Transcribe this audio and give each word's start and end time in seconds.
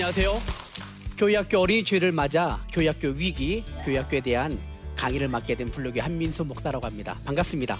안녕하세요. 0.00 0.40
교회학교 1.18 1.58
어린이 1.58 1.84
주일을 1.84 2.10
맞아 2.10 2.64
교회학교 2.72 3.08
위기, 3.08 3.62
교회학교에 3.84 4.22
대한 4.22 4.58
강의를 4.96 5.28
맡게 5.28 5.56
된 5.56 5.70
블로그 5.70 6.00
한민수 6.00 6.42
목사라고 6.46 6.86
합니다. 6.86 7.18
반갑습니다. 7.26 7.78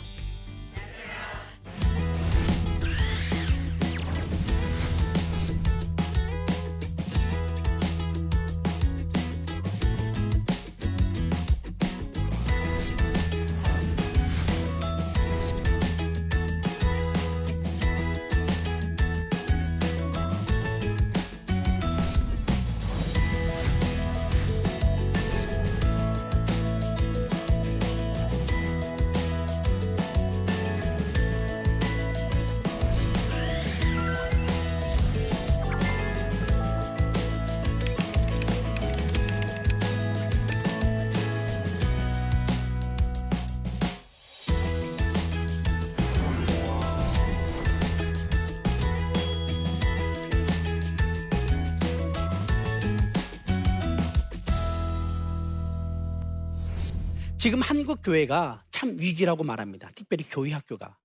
지금 57.40 57.62
한국 57.62 58.00
교회가 58.02 58.66
참 58.70 58.98
위기라고 58.98 59.44
말합니다. 59.44 59.88
특별히 59.94 60.26
교회 60.28 60.52
학교가. 60.52 60.98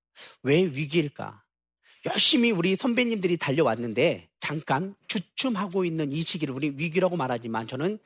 왜 0.43 0.63
위기일까? 0.63 1.41
열심히 2.07 2.51
우리 2.51 2.75
선배님들이 2.75 3.37
달려왔는데 3.37 4.27
잠깐 4.41 4.95
주춤하고 5.07 5.85
있는 5.85 6.11
이 6.11 6.23
시기를 6.23 6.53
우리 6.53 6.73
위기라고 6.75 7.15
말하지만 7.15 7.67
저는 7.67 7.99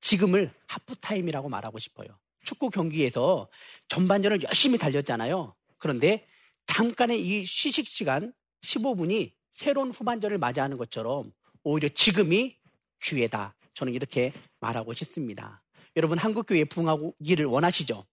지금을 0.00 0.52
하프타임이라고 0.66 1.48
말하고 1.48 1.78
싶어요. 1.78 2.08
축구 2.42 2.70
경기에서 2.70 3.46
전반전을 3.86 4.42
열심히 4.42 4.78
달렸잖아요. 4.78 5.54
그런데 5.78 6.26
잠깐의 6.66 7.24
이 7.24 7.42
휴식 7.42 7.86
시간 7.86 8.32
15분이 8.62 9.30
새로운 9.52 9.92
후반전을 9.92 10.38
맞이하는 10.38 10.76
것처럼 10.76 11.30
오히려 11.62 11.88
지금이 11.88 12.56
기회다. 13.00 13.54
저는 13.74 13.94
이렇게 13.94 14.32
말하고 14.58 14.92
싶습니다. 14.92 15.62
여러분 15.96 16.18
한국 16.18 16.46
교회 16.46 16.64
부흥하기를 16.64 17.46
원하시죠? 17.46 18.04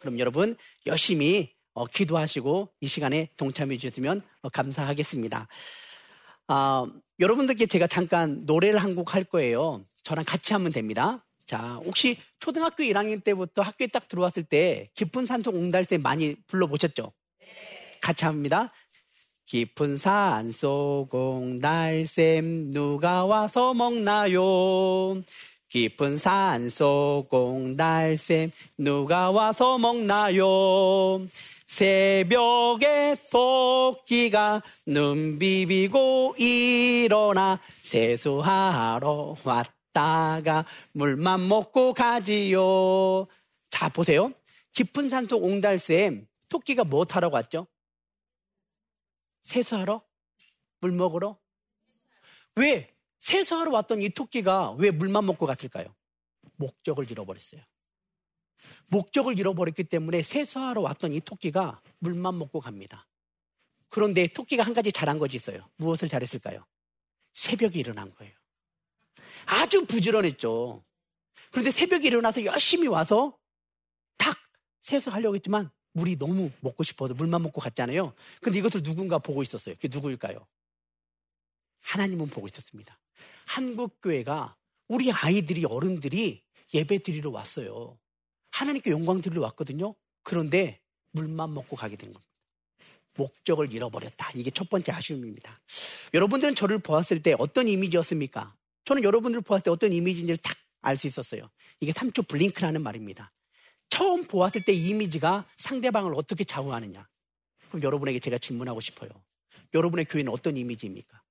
그럼 0.00 0.18
여러분 0.18 0.56
열심히 0.86 1.52
어, 1.74 1.84
기도하시고 1.84 2.70
이 2.80 2.86
시간에 2.88 3.28
동참해 3.36 3.76
주셨으면 3.76 4.22
어, 4.42 4.48
감사하겠습니다. 4.48 5.46
아, 6.48 6.86
여러분들께 7.20 7.66
제가 7.66 7.86
잠깐 7.86 8.44
노래를 8.46 8.82
한 8.82 8.94
곡 8.94 9.14
할 9.14 9.24
거예요. 9.24 9.84
저랑 10.02 10.24
같이 10.26 10.54
하면 10.54 10.72
됩니다. 10.72 11.24
자, 11.46 11.80
혹시 11.84 12.18
초등학교 12.40 12.82
1학년 12.82 13.22
때부터 13.22 13.62
학교에 13.62 13.86
딱 13.88 14.08
들어왔을 14.08 14.44
때 14.44 14.90
깊은 14.94 15.26
산속 15.26 15.54
옹달새 15.54 15.98
많이 15.98 16.34
불러보셨죠? 16.46 17.12
같이 18.00 18.24
합니다. 18.24 18.72
깊은 19.46 19.98
산속 19.98 21.14
옹달샘 21.14 22.72
누가 22.72 23.24
와서 23.24 23.74
먹나요? 23.74 25.22
깊은 25.68 26.16
산속 26.16 27.28
옹달샘 27.32 28.50
누가 28.78 29.30
와서 29.30 29.76
먹나요? 29.76 30.46
새벽에 31.66 33.16
토끼가 33.30 34.62
눈 34.86 35.38
비비고 35.38 36.36
일어나 36.38 37.60
세수하러 37.82 39.36
왔다가 39.44 40.64
물만 40.92 41.46
먹고 41.46 41.92
가지요. 41.92 43.26
자, 43.68 43.90
보세요. 43.90 44.32
깊은 44.72 45.10
산속 45.10 45.44
옹달샘 45.44 46.26
토끼가 46.48 46.84
뭐 46.84 47.04
타러 47.04 47.28
갔죠? 47.28 47.66
세수하러? 49.42 50.02
물 50.80 50.92
먹으러? 50.92 51.38
왜? 52.56 52.97
세수하러 53.18 53.70
왔던 53.72 54.02
이 54.02 54.10
토끼가 54.10 54.72
왜 54.72 54.90
물만 54.90 55.26
먹고 55.26 55.46
갔을까요? 55.46 55.94
목적을 56.56 57.10
잃어버렸어요. 57.10 57.62
목적을 58.88 59.38
잃어버렸기 59.38 59.84
때문에 59.84 60.22
세수하러 60.22 60.80
왔던 60.80 61.14
이 61.14 61.20
토끼가 61.20 61.80
물만 61.98 62.38
먹고 62.38 62.60
갑니다. 62.60 63.06
그런데 63.88 64.26
토끼가 64.28 64.62
한 64.64 64.74
가지 64.74 64.92
잘한 64.92 65.18
것이 65.18 65.36
있어요. 65.36 65.68
무엇을 65.76 66.08
잘했을까요? 66.08 66.64
새벽에 67.32 67.78
일어난 67.78 68.14
거예요. 68.14 68.32
아주 69.46 69.84
부지런했죠. 69.86 70.84
그런데 71.50 71.70
새벽에 71.70 72.08
일어나서 72.08 72.44
열심히 72.44 72.86
와서 72.88 73.38
탁 74.16 74.36
세수하려고 74.80 75.34
했지만 75.36 75.70
물이 75.92 76.16
너무 76.16 76.50
먹고 76.60 76.82
싶어서 76.82 77.14
물만 77.14 77.42
먹고 77.42 77.60
갔잖아요. 77.60 78.14
근데 78.40 78.58
이것을 78.58 78.82
누군가 78.82 79.18
보고 79.18 79.42
있었어요. 79.42 79.74
그게 79.76 79.88
누구일까요? 79.90 80.46
하나님은 81.80 82.28
보고 82.28 82.46
있었습니다. 82.46 82.98
한국 83.48 84.00
교회가 84.00 84.56
우리 84.88 85.10
아이들이 85.10 85.64
어른들이 85.64 86.42
예배 86.74 86.98
드리러 86.98 87.30
왔어요. 87.30 87.98
하나님께 88.50 88.90
영광 88.90 89.20
드리러 89.20 89.42
왔거든요. 89.42 89.94
그런데 90.22 90.80
물만 91.12 91.54
먹고 91.54 91.76
가게 91.76 91.96
된 91.96 92.12
겁니다. 92.12 92.28
목적을 93.14 93.72
잃어버렸다. 93.72 94.30
이게 94.34 94.50
첫 94.50 94.68
번째 94.68 94.92
아쉬움입니다. 94.92 95.60
여러분들은 96.14 96.54
저를 96.54 96.78
보았을 96.78 97.22
때 97.22 97.34
어떤 97.38 97.66
이미지였습니까? 97.68 98.54
저는 98.84 99.02
여러분들을 99.02 99.42
보았을 99.42 99.64
때 99.64 99.70
어떤 99.70 99.92
이미지인지를 99.92 100.36
딱 100.38 100.58
알 100.80 100.96
수 100.96 101.06
있었어요. 101.06 101.50
이게 101.80 101.92
3초 101.92 102.28
블링크라는 102.28 102.82
말입니다. 102.82 103.32
처음 103.88 104.24
보았을 104.24 104.64
때 104.64 104.72
이미지가 104.72 105.46
상대방을 105.56 106.12
어떻게 106.14 106.44
좌우하느냐. 106.44 107.08
그럼 107.68 107.82
여러분에게 107.82 108.20
제가 108.20 108.38
질문하고 108.38 108.80
싶어요. 108.80 109.10
여러분의 109.74 110.04
교회는 110.06 110.32
어떤 110.32 110.56
이미지입니까? 110.56 111.22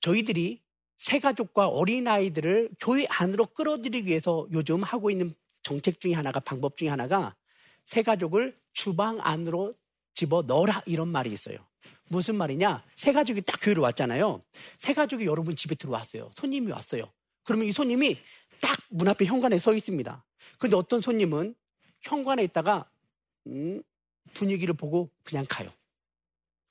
저희들이 0.00 0.62
새가족과 1.04 1.68
어린아이들을 1.68 2.70
교회 2.80 3.04
안으로 3.10 3.44
끌어들이기 3.46 4.08
위해서 4.08 4.46
요즘 4.52 4.82
하고 4.82 5.10
있는 5.10 5.34
정책 5.62 6.00
중에 6.00 6.14
하나가 6.14 6.40
방법 6.40 6.78
중에 6.78 6.88
하나가 6.88 7.36
새가족을 7.84 8.58
주방 8.72 9.18
안으로 9.20 9.74
집어 10.14 10.40
넣어라 10.40 10.82
이런 10.86 11.08
말이 11.08 11.30
있어요. 11.30 11.58
무슨 12.08 12.36
말이냐? 12.36 12.82
새가족이 12.96 13.42
딱 13.42 13.58
교회로 13.60 13.82
왔잖아요. 13.82 14.42
새가족이 14.78 15.26
여러분 15.26 15.54
집에 15.56 15.74
들어왔어요. 15.74 16.30
손님이 16.36 16.72
왔어요. 16.72 17.12
그러면 17.42 17.66
이 17.66 17.72
손님이 17.72 18.16
딱 18.62 18.78
문 18.88 19.08
앞에 19.08 19.26
현관에 19.26 19.58
서 19.58 19.74
있습니다. 19.74 20.24
근데 20.58 20.76
어떤 20.76 21.02
손님은 21.02 21.54
현관에 22.00 22.44
있다가 22.44 22.88
음, 23.48 23.82
분위기를 24.32 24.72
보고 24.72 25.10
그냥 25.22 25.44
가요. 25.48 25.70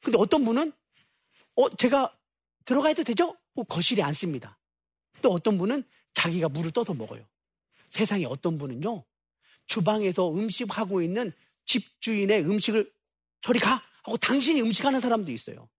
근데 0.01 0.17
어떤 0.17 0.43
분은 0.43 0.71
어 1.55 1.75
제가 1.75 2.17
들어가도 2.65 3.03
되죠? 3.03 3.35
어, 3.55 3.63
거실에 3.63 4.01
앉습니다. 4.03 4.57
또 5.21 5.31
어떤 5.31 5.57
분은 5.57 5.83
자기가 6.13 6.49
물을 6.49 6.71
떠서 6.71 6.93
먹어요. 6.93 7.23
세상에 7.89 8.25
어떤 8.25 8.57
분은요, 8.57 9.03
주방에서 9.67 10.31
음식하고 10.31 11.01
있는 11.01 11.31
집주인의 11.65 12.41
음식을 12.45 12.91
저리 13.41 13.59
가! 13.59 13.81
하고 14.03 14.17
당신이 14.17 14.61
음식하는 14.61 14.99
사람도 14.99 15.31
있어요. 15.31 15.69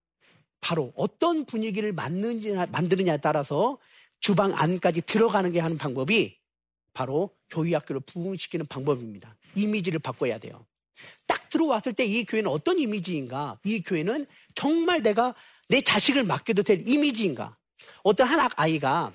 바로 0.61 0.91
어떤 0.95 1.45
분위기를 1.45 1.93
만드느냐에 1.93 3.17
따라서 3.21 3.77
주방 4.19 4.51
안까지 4.55 5.01
들어가는 5.01 5.51
게 5.51 5.59
하는 5.59 5.77
방법이 5.77 6.35
바로 6.93 7.29
교회 7.49 7.75
학교를 7.75 8.01
부흥시키는 8.01 8.65
방법입니다. 8.65 9.35
이미지를 9.55 9.99
바꿔야 9.99 10.39
돼요. 10.39 10.65
딱 11.27 11.49
들어왔을 11.49 11.93
때 11.93 12.05
이 12.05 12.23
교회는 12.25 12.49
어떤 12.49 12.79
이미지인가? 12.79 13.59
이 13.63 13.81
교회는 13.83 14.25
정말 14.55 15.03
내가 15.03 15.35
내 15.67 15.81
자식을 15.81 16.23
맡겨도 16.23 16.63
될 16.63 16.87
이미지인가? 16.87 17.57
어떤 18.03 18.27
한 18.27 18.49
아이가 18.55 19.13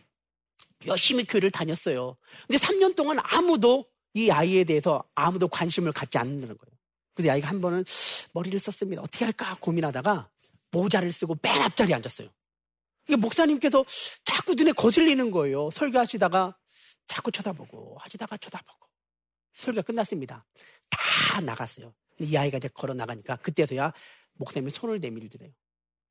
열심히 0.86 1.24
교회를 1.24 1.50
다녔어요. 1.50 2.16
근데 2.46 2.58
3년 2.58 2.96
동안 2.96 3.18
아무도 3.22 3.86
이 4.14 4.30
아이에 4.30 4.64
대해서 4.64 5.04
아무도 5.14 5.48
관심을 5.48 5.92
갖지 5.92 6.18
않는다는 6.18 6.56
거예요. 6.56 6.78
그래서 7.14 7.32
아이가 7.32 7.48
한 7.48 7.60
번은 7.60 7.84
머리를 8.32 8.58
썼습니다. 8.58 9.02
어떻게 9.02 9.24
할까 9.24 9.56
고민하다가 9.60 10.30
모자를 10.70 11.12
쓰고 11.12 11.36
맨 11.42 11.60
앞자리에 11.62 11.94
앉았어요. 11.94 12.28
이게 13.08 13.16
목사님께서 13.16 13.84
자꾸 14.24 14.54
눈에 14.54 14.72
거슬리는 14.72 15.30
거예요. 15.30 15.70
설교하시다가 15.70 16.56
자꾸 17.06 17.32
쳐다보고 17.32 17.96
하시다가 17.98 18.36
쳐다보고 18.36 18.86
설교가 19.54 19.84
끝났습니다. 19.84 20.44
다 20.88 21.40
나갔어요. 21.40 21.92
이 22.20 22.36
아이가 22.36 22.58
이제 22.58 22.68
걸어 22.68 22.94
나가니까 22.94 23.36
그때서야 23.36 23.92
목사님이 24.34 24.70
손을 24.70 25.00
내밀더래요. 25.00 25.50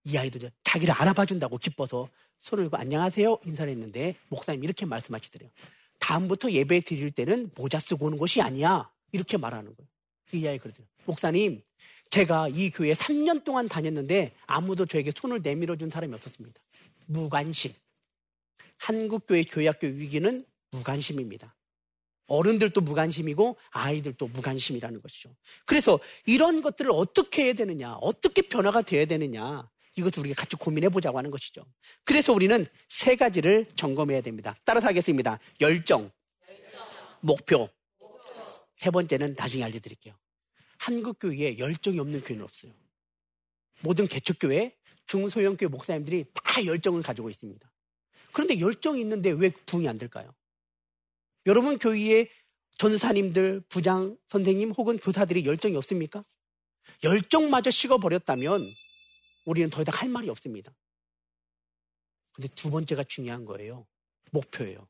이 0.05 0.17
아이도 0.17 0.49
자기를 0.63 0.93
알아봐 0.93 1.25
준다고 1.25 1.57
기뻐서 1.57 2.09
손을 2.39 2.65
들고 2.65 2.77
안녕하세요 2.77 3.39
인사를 3.45 3.71
했는데 3.71 4.15
목사님 4.29 4.63
이렇게 4.63 4.85
말씀하시더래요. 4.85 5.49
다음부터 5.99 6.51
예배 6.51 6.81
드릴 6.81 7.11
때는 7.11 7.51
모자 7.55 7.79
쓰고 7.79 8.07
오는 8.07 8.17
것이 8.17 8.41
아니야. 8.41 8.89
이렇게 9.11 9.37
말하는 9.37 9.75
거예요. 9.75 9.89
이 10.31 10.47
아이 10.47 10.57
그러더라고요. 10.57 10.87
목사님, 11.05 11.61
제가 12.09 12.47
이 12.49 12.71
교회에 12.71 12.93
3년 12.93 13.43
동안 13.43 13.67
다녔는데 13.67 14.33
아무도 14.45 14.85
저에게 14.85 15.11
손을 15.15 15.41
내밀어 15.41 15.75
준 15.75 15.89
사람이 15.89 16.13
없었습니다. 16.15 16.59
무관심. 17.07 17.73
한국교회 18.77 19.43
교회학교 19.43 19.87
위기는 19.87 20.45
무관심입니다. 20.71 21.55
어른들도 22.27 22.81
무관심이고 22.81 23.57
아이들도 23.71 24.27
무관심이라는 24.27 25.01
것이죠. 25.01 25.35
그래서 25.65 25.99
이런 26.25 26.61
것들을 26.61 26.91
어떻게 26.91 27.45
해야 27.45 27.53
되느냐, 27.53 27.95
어떻게 27.95 28.43
변화가 28.43 28.83
되어야 28.83 29.05
되느냐, 29.05 29.67
이것을 29.99 30.21
우리가 30.21 30.41
같이 30.41 30.55
고민해 30.55 30.89
보자고 30.89 31.17
하는 31.17 31.31
것이죠. 31.31 31.65
그래서 32.03 32.33
우리는 32.33 32.65
세 32.87 33.15
가지를 33.15 33.67
점검해야 33.75 34.21
됩니다. 34.21 34.55
따라서 34.65 34.87
하겠습니다. 34.87 35.39
열정, 35.61 36.11
열정. 36.47 36.81
목표. 37.21 37.69
목표. 37.99 38.33
세 38.75 38.89
번째는 38.89 39.35
나중에 39.37 39.63
알려드릴게요. 39.63 40.15
한국 40.77 41.19
교회에 41.19 41.57
열정이 41.57 41.99
없는 41.99 42.21
교회는 42.21 42.43
없어요. 42.43 42.71
모든 43.81 44.07
개척교회, 44.07 44.75
중소형 45.05 45.57
교회 45.57 45.67
목사님들이 45.69 46.25
다 46.33 46.65
열정을 46.65 47.01
가지고 47.01 47.29
있습니다. 47.29 47.71
그런데 48.31 48.59
열정이 48.59 49.01
있는데 49.01 49.31
왜 49.31 49.49
부응이 49.65 49.87
안 49.87 49.97
될까요? 49.97 50.33
여러분 51.45 51.77
교회에 51.77 52.29
전사님들, 52.77 53.63
부장, 53.69 54.17
선생님 54.27 54.71
혹은 54.71 54.97
교사들이 54.97 55.45
열정이 55.45 55.75
없습니까? 55.75 56.21
열정마저 57.03 57.69
식어버렸다면 57.69 58.61
우리는 59.49 59.67
더 59.71 59.81
이상 59.81 59.95
할 59.95 60.09
말이 60.09 60.29
없습니다. 60.29 60.71
근데 62.33 62.47
두 62.49 62.69
번째가 62.69 63.03
중요한 63.05 63.45
거예요. 63.45 63.87
목표예요. 64.29 64.87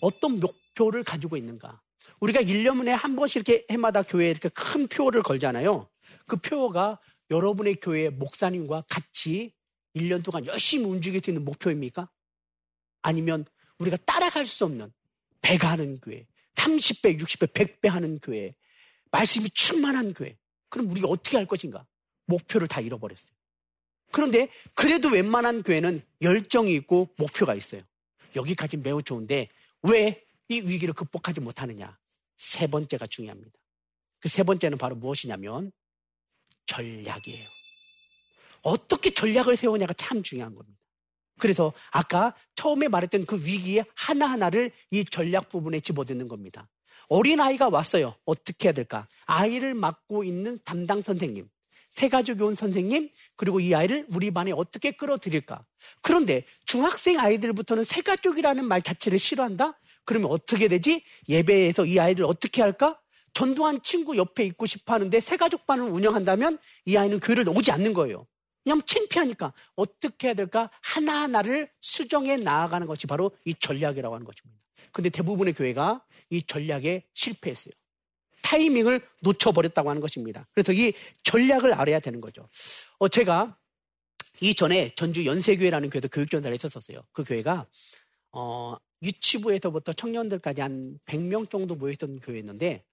어떤 0.00 0.38
목표를 0.38 1.02
가지고 1.02 1.36
있는가? 1.36 1.82
우리가 2.20 2.40
1년에 2.40 2.90
한 2.90 3.16
번씩 3.16 3.48
이렇게 3.48 3.66
해마다 3.68 4.02
교회에 4.02 4.30
이렇게 4.30 4.50
큰 4.50 4.86
표를 4.86 5.24
걸잖아요. 5.24 5.90
그 6.26 6.36
표가 6.36 7.00
여러분의 7.30 7.80
교회 7.82 8.08
목사님과 8.08 8.84
같이 8.88 9.52
1년 9.96 10.22
동안 10.22 10.46
열심히 10.46 10.84
움직일 10.84 11.20
수 11.20 11.30
있는 11.30 11.44
목표입니까? 11.44 12.08
아니면 13.02 13.46
우리가 13.80 13.96
따라갈 14.06 14.46
수 14.46 14.64
없는 14.64 14.92
배가 15.42 15.72
하는 15.72 15.98
교회, 15.98 16.24
30배, 16.54 17.20
60배, 17.20 17.52
100배 17.52 17.88
하는 17.88 18.20
교회, 18.20 18.54
말씀이 19.10 19.50
충만한 19.50 20.14
교회. 20.14 20.38
그럼 20.68 20.88
우리가 20.88 21.08
어떻게 21.08 21.36
할 21.36 21.46
것인가? 21.46 21.84
목표를 22.26 22.68
다 22.68 22.80
잃어버렸어요. 22.80 23.37
그런데 24.10 24.48
그래도 24.74 25.08
웬만한 25.08 25.62
교회는 25.62 26.02
열정이 26.22 26.74
있고 26.74 27.08
목표가 27.16 27.54
있어요. 27.54 27.82
여기까지 28.36 28.76
매우 28.76 29.02
좋은데 29.02 29.48
왜 29.82 30.28
이 30.48 30.60
위기를 30.60 30.94
극복하지 30.94 31.40
못하느냐? 31.40 31.98
세 32.36 32.66
번째가 32.66 33.06
중요합니다. 33.06 33.52
그 34.20 34.28
세 34.28 34.42
번째는 34.42 34.78
바로 34.78 34.96
무엇이냐면 34.96 35.70
전략이에요. 36.66 37.46
어떻게 38.62 39.10
전략을 39.12 39.56
세우냐가 39.56 39.92
참 39.92 40.22
중요한 40.22 40.54
겁니다. 40.54 40.78
그래서 41.38 41.72
아까 41.92 42.34
처음에 42.56 42.88
말했던 42.88 43.26
그 43.26 43.36
위기의 43.36 43.84
하나하나를 43.94 44.72
이 44.90 45.04
전략 45.04 45.50
부분에 45.50 45.80
집어드는 45.80 46.26
겁니다. 46.26 46.68
어린아이가 47.08 47.68
왔어요. 47.68 48.16
어떻게 48.24 48.68
해야 48.68 48.72
될까? 48.72 49.06
아이를 49.26 49.74
맡고 49.74 50.24
있는 50.24 50.58
담당 50.64 51.02
선생님, 51.02 51.48
새가족이 51.98 52.40
온 52.44 52.54
선생님, 52.54 53.10
그리고 53.34 53.58
이 53.58 53.74
아이를 53.74 54.06
우리 54.14 54.30
반에 54.30 54.52
어떻게 54.52 54.92
끌어들일까? 54.92 55.64
그런데 56.00 56.44
중학생 56.64 57.18
아이들부터는 57.18 57.82
새가족이라는 57.82 58.64
말 58.64 58.82
자체를 58.82 59.18
싫어한다? 59.18 59.76
그러면 60.04 60.30
어떻게 60.30 60.68
되지? 60.68 61.02
예배에서 61.28 61.86
이 61.86 61.98
아이를 61.98 62.24
어떻게 62.24 62.62
할까? 62.62 63.00
전도한 63.34 63.82
친구 63.82 64.16
옆에 64.16 64.44
있고 64.44 64.66
싶어 64.66 64.94
하는데 64.94 65.20
새가족반을 65.20 65.86
운영한다면 65.86 66.58
이 66.86 66.96
아이는 66.96 67.18
교회를 67.18 67.48
오지 67.48 67.72
않는 67.72 67.94
거예요. 67.94 68.28
그냥 68.62 68.80
창피하니까 68.86 69.52
어떻게 69.74 70.28
해야 70.28 70.34
될까? 70.34 70.70
하나하나를 70.82 71.68
수정해 71.80 72.36
나아가는 72.36 72.86
것이 72.86 73.08
바로 73.08 73.32
이 73.44 73.54
전략이라고 73.54 74.14
하는 74.14 74.24
것입니다. 74.24 74.62
근데 74.92 75.10
대부분의 75.10 75.52
교회가 75.52 76.04
이 76.30 76.44
전략에 76.44 77.06
실패했어요. 77.12 77.72
타이밍을 78.48 79.02
놓쳐버렸다고 79.20 79.90
하는 79.90 80.00
것입니다. 80.00 80.46
그래서 80.54 80.72
이 80.72 80.94
전략을 81.22 81.74
알아야 81.74 82.00
되는 82.00 82.20
거죠. 82.22 82.48
어, 82.98 83.06
제가 83.08 83.58
이전에 84.40 84.94
전주 84.94 85.26
연세교회라는 85.26 85.90
교회도 85.90 86.08
교육전사를 86.08 86.54
했었어요. 86.54 87.02
그 87.12 87.24
교회가, 87.24 87.66
어, 88.32 88.76
유치부에서부터 89.02 89.92
청년들까지 89.92 90.62
한 90.62 90.98
100명 91.04 91.50
정도 91.50 91.74
모여있던 91.74 92.20
교회였는데, 92.20 92.84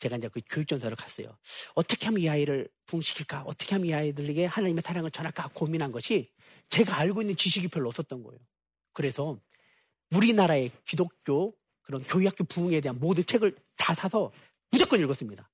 제가 0.00 0.16
이제 0.16 0.28
그 0.28 0.40
교육전사를 0.48 0.96
갔어요. 0.96 1.28
어떻게 1.74 2.06
하면 2.06 2.20
이 2.20 2.28
아이를 2.28 2.68
부흥시킬까? 2.86 3.42
어떻게 3.46 3.76
하면 3.76 3.88
이 3.88 3.94
아이들에게 3.94 4.46
하나님의 4.46 4.82
사랑을 4.84 5.12
전할까? 5.12 5.50
고민한 5.54 5.92
것이 5.92 6.28
제가 6.70 6.98
알고 6.98 7.22
있는 7.22 7.36
지식이 7.36 7.68
별로 7.68 7.88
없었던 7.88 8.24
거예요. 8.24 8.40
그래서 8.92 9.38
우리나라의 10.10 10.72
기독교 10.84 11.54
그런 11.82 12.02
교육학교 12.02 12.44
부흥에 12.44 12.80
대한 12.80 12.98
모든 12.98 13.24
책을 13.24 13.54
다 13.76 13.94
사서 13.94 14.32
무조건 14.70 15.00
읽었습니다. 15.00 15.50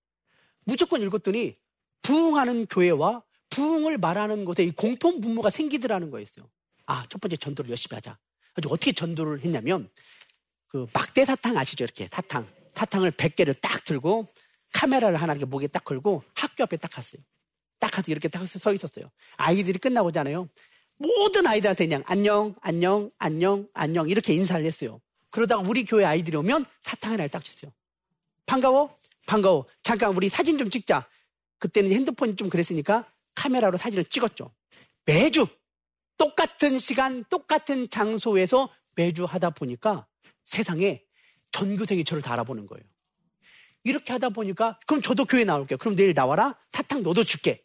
무조건 0.64 1.02
읽었더니 1.02 1.56
부흥하는 2.02 2.66
교회와 2.66 3.22
부흥을 3.50 3.98
말하는 3.98 4.44
곳에 4.44 4.62
이 4.64 4.70
공통 4.70 5.20
분모가 5.20 5.50
생기더라는 5.50 6.10
거였어요. 6.10 6.48
아, 6.86 7.04
첫 7.08 7.20
번째 7.20 7.36
전도를 7.36 7.70
열심히 7.70 7.94
하자. 7.96 8.18
아주 8.54 8.68
어떻게 8.68 8.92
전도를 8.92 9.40
했냐면 9.44 9.90
그 10.68 10.86
막대 10.92 11.24
사탕 11.24 11.56
아시죠? 11.56 11.84
이렇게 11.84 12.08
사탕. 12.10 12.46
사탕을 12.74 13.12
100개를 13.12 13.60
딱 13.60 13.84
들고 13.84 14.28
카메라를 14.72 15.20
하나 15.20 15.32
이렇게 15.32 15.44
목에 15.44 15.66
딱 15.66 15.84
걸고 15.84 16.22
학교 16.34 16.62
앞에 16.64 16.76
딱 16.76 16.90
갔어요. 16.90 17.20
딱 17.78 17.90
가서 17.90 18.10
이렇게 18.12 18.28
딱 18.28 18.46
서 18.46 18.72
있었어요. 18.72 19.10
아이들이 19.36 19.78
끝나고잖아요. 19.78 20.48
모든 20.96 21.46
아이들한테 21.46 21.86
그냥 21.86 22.02
안녕, 22.06 22.54
안녕, 22.60 23.10
안녕, 23.18 23.68
안녕 23.72 24.08
이렇게 24.08 24.32
인사를 24.34 24.64
했어요. 24.64 25.00
그러다가 25.30 25.62
우리 25.66 25.84
교회 25.84 26.04
아이들이 26.04 26.36
오면 26.36 26.66
사탕 26.82 27.12
하나를 27.12 27.30
딱 27.30 27.42
줬어요. 27.44 27.72
반가워? 28.46 28.99
반가워. 29.30 29.64
잠깐 29.84 30.12
우리 30.16 30.28
사진 30.28 30.58
좀 30.58 30.70
찍자. 30.70 31.08
그때는 31.60 31.92
핸드폰이 31.92 32.34
좀 32.34 32.50
그랬으니까 32.50 33.08
카메라로 33.36 33.78
사진을 33.78 34.06
찍었죠. 34.06 34.52
매주 35.04 35.46
똑같은 36.18 36.80
시간, 36.80 37.22
똑같은 37.30 37.88
장소에서 37.88 38.68
매주 38.96 39.24
하다 39.24 39.50
보니까 39.50 40.08
세상에 40.44 41.04
전교생이 41.52 42.02
저를 42.02 42.22
다 42.22 42.32
알아보는 42.32 42.66
거예요. 42.66 42.82
이렇게 43.84 44.12
하다 44.12 44.30
보니까 44.30 44.80
그럼 44.88 45.00
저도 45.00 45.24
교회 45.26 45.44
나올게요. 45.44 45.78
그럼 45.78 45.94
내일 45.94 46.12
나와라. 46.12 46.58
사탕 46.72 47.04
너도 47.04 47.22
줄게. 47.22 47.62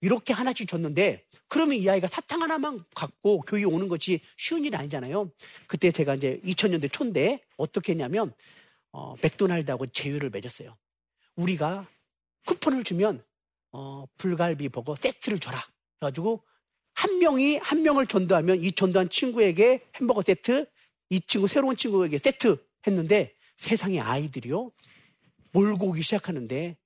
이렇게 0.00 0.32
하나씩 0.32 0.66
줬는데 0.66 1.26
그러면 1.46 1.76
이 1.76 1.88
아이가 1.90 2.06
사탕 2.06 2.40
하나만 2.40 2.84
갖고 2.94 3.42
교회 3.42 3.64
오는 3.64 3.86
것이 3.86 4.22
쉬운 4.38 4.64
일이 4.64 4.74
아니잖아요. 4.74 5.30
그때 5.66 5.92
제가 5.92 6.14
이제 6.14 6.40
2000년대 6.42 6.90
초인데 6.90 7.42
어떻게 7.58 7.92
했냐면 7.92 8.32
어, 8.92 9.14
맥도날드하고 9.20 9.88
제휴를 9.88 10.30
맺었어요. 10.30 10.74
우리가 11.36 11.86
쿠폰을 12.46 12.84
주면 12.84 13.24
어, 13.72 14.06
불갈비 14.18 14.68
버거 14.68 14.96
세트를 14.96 15.38
줘라. 15.38 15.62
그래가지고 15.98 16.42
한 16.94 17.18
명이 17.18 17.56
한 17.56 17.82
명을 17.82 18.06
전도하면 18.06 18.62
이 18.62 18.72
전도한 18.72 19.08
친구에게 19.08 19.86
햄버거 19.96 20.22
세트, 20.22 20.66
이 21.10 21.20
친구 21.22 21.48
새로운 21.48 21.76
친구에게 21.76 22.18
세트 22.18 22.62
했는데 22.86 23.34
세상의 23.56 24.00
아이들이요 24.00 24.72
몰고 25.52 25.88
오기 25.88 26.02
시작하는데 26.02 26.76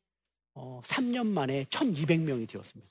어, 0.54 0.80
3년 0.84 1.26
만에 1.26 1.64
1,200명이 1.64 2.48
되었습니다. 2.48 2.90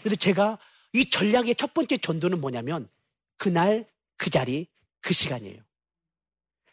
그래서 0.00 0.16
제가 0.16 0.58
이 0.92 1.08
전략의 1.08 1.54
첫 1.56 1.74
번째 1.74 1.98
전도는 1.98 2.40
뭐냐면 2.40 2.88
그날 3.36 3.88
그 4.16 4.30
자리 4.30 4.66
그 5.00 5.12
시간이에요. 5.12 5.62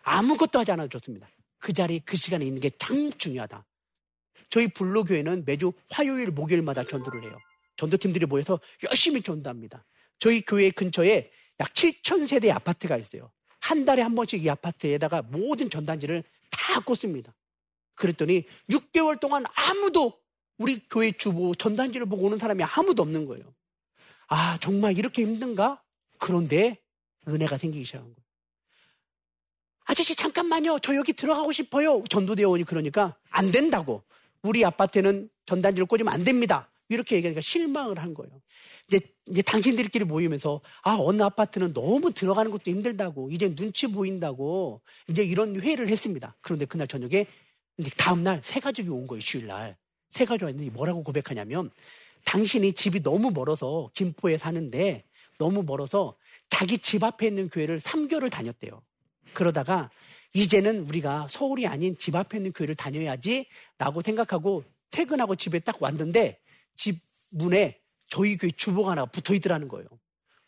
아무것도 0.03 0.60
하지 0.60 0.72
않아도 0.72 0.89
좋습니다. 0.89 1.27
그 1.65 1.74
자리 1.74 2.00
그 2.00 2.15
시간에 2.15 2.45
있는 2.45 2.62
게 2.62 2.69
참 2.77 3.12
중요하다. 3.12 3.65
저희 4.50 4.67
불로교회는 4.67 5.45
매주 5.45 5.74
화요일 5.89 6.29
목요일마다 6.29 6.84
전도를 6.84 7.24
해요. 7.24 7.39
전도팀들이 7.77 8.27
모여서 8.27 8.60
열심히 8.88 9.24
전도합니다. 9.24 9.84
저희 10.19 10.41
교회 10.41 10.69
근처에 10.69 11.31
약 11.60 11.74
7천 11.74 12.27
세대 12.27 12.51
아파트가 12.51 12.98
있어요. 12.98 13.31
한 13.62 13.84
달에 13.84 14.03
한 14.03 14.13
번씩 14.13 14.45
이 14.45 14.50
아파트에다가 14.50 15.24
모든 15.24 15.72
전단지를 15.72 16.24
다 16.51 16.79
꽂습니다. 16.81 17.34
그랬더니 17.95 18.43
6개월 18.69 19.19
동안 19.19 19.43
아무도 19.55 20.22
우리 20.60 20.88
교회 20.88 21.12
주보 21.12 21.55
전단지를 21.55 22.05
보고 22.05 22.27
오는 22.27 22.38
사람이 22.38 22.63
아무도 22.63 23.01
없는 23.01 23.25
거예요. 23.25 23.55
아, 24.27 24.60
정말 24.60 25.00
이렇게 25.00 25.24
힘든가? 25.24 25.81
그런데 26.19 26.79
은혜가 27.27 27.57
생기기 27.57 27.86
시작한 27.86 28.13
거예요. 28.13 28.25
아저씨 29.86 30.15
잠깐만요. 30.15 30.80
저 30.80 30.96
여기 30.96 31.13
들어가고 31.13 31.51
싶어요. 31.51 32.04
전도대원이 32.10 32.63
그러니까 32.63 33.15
안 33.30 33.51
된다고. 33.51 34.04
우리 34.42 34.63
아파트는 34.65 35.30
전단지를 35.46 35.86
꽂으면 35.86 36.13
안 36.13 36.24
됩니다. 36.24 36.70
이렇게 36.89 37.15
얘기하니까 37.15 37.42
실망을 37.42 37.98
한 38.00 38.13
거예요. 38.13 38.32
이제, 38.88 39.00
이제 39.27 39.42
당신들끼리 39.42 40.06
모이면서, 40.06 40.62
아, 40.84 40.96
어느 41.00 41.24
아파트는 41.24 41.74
너무 41.74 42.12
들어가는 42.12 42.51
것도 42.51 42.70
힘들다고, 42.70 43.32
이제 43.32 43.54
눈치 43.56 43.88
보인다고, 43.88 44.82
이제 45.08 45.24
이런 45.24 45.60
회의를 45.60 45.88
했습니다. 45.88 46.36
그런데 46.42 46.65
그날 46.65 46.88
저녁에, 46.88 47.25
다음 47.98 48.24
날 48.24 48.39
세 48.44 48.60
가족이 48.60 48.88
온 48.89 49.08
거예요, 49.08 49.22
주일날. 49.22 49.77
세 50.12 50.25
가족이 50.25 50.46
왔는데 50.46 50.70
뭐라고 50.72 51.04
고백하냐면, 51.04 51.72
당신이 52.25 52.74
집이 52.74 53.01
너무 53.01 53.32
멀어서 53.32 53.89
김포에 53.96 54.38
사는데, 54.38 55.06
너무 55.39 55.63
멀어서 55.63 56.15
자기 56.50 56.77
집 56.77 57.04
앞에 57.04 57.25
있는 57.27 57.50
교회를 57.50 57.80
3개월을 57.80 58.30
다녔대요. 58.30 58.82
그러다가 59.36 59.92
이제는 60.34 60.88
우리가 60.89 61.27
서울이 61.30 61.68
아닌 61.68 61.96
집 61.98 62.15
앞에 62.15 62.38
있는 62.38 62.51
교회를 62.51 62.74
다녀야지 62.74 63.46
라고 63.77 64.01
생각하고 64.01 64.63
퇴근하고 64.89 65.36
집에 65.36 65.60
딱 65.60 65.82
왔는데 65.82 66.39
집 66.75 67.00
문에 67.30 67.80
저희 68.08 68.36
교회 68.38 68.51
주보가 68.51 68.92
하나 68.92 69.06
붙어 69.06 69.36
있더라는 69.36 69.68
거예요. 69.68 69.88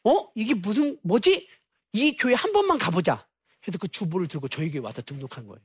어? 0.04 0.32
이게 0.36 0.54
무슨, 0.54 0.98
뭐지? 1.04 1.48
이 1.94 2.16
교회 2.18 2.34
한 2.34 2.52
번만 2.52 2.78
가보자. 2.78 3.28
해서 3.68 3.78
그 3.78 3.88
주보를 3.88 4.28
들고 4.28 4.48
저희 4.48 4.72
교회 4.72 4.82
와서 4.82 5.02
등록한 5.02 5.46
거예요. 5.48 5.60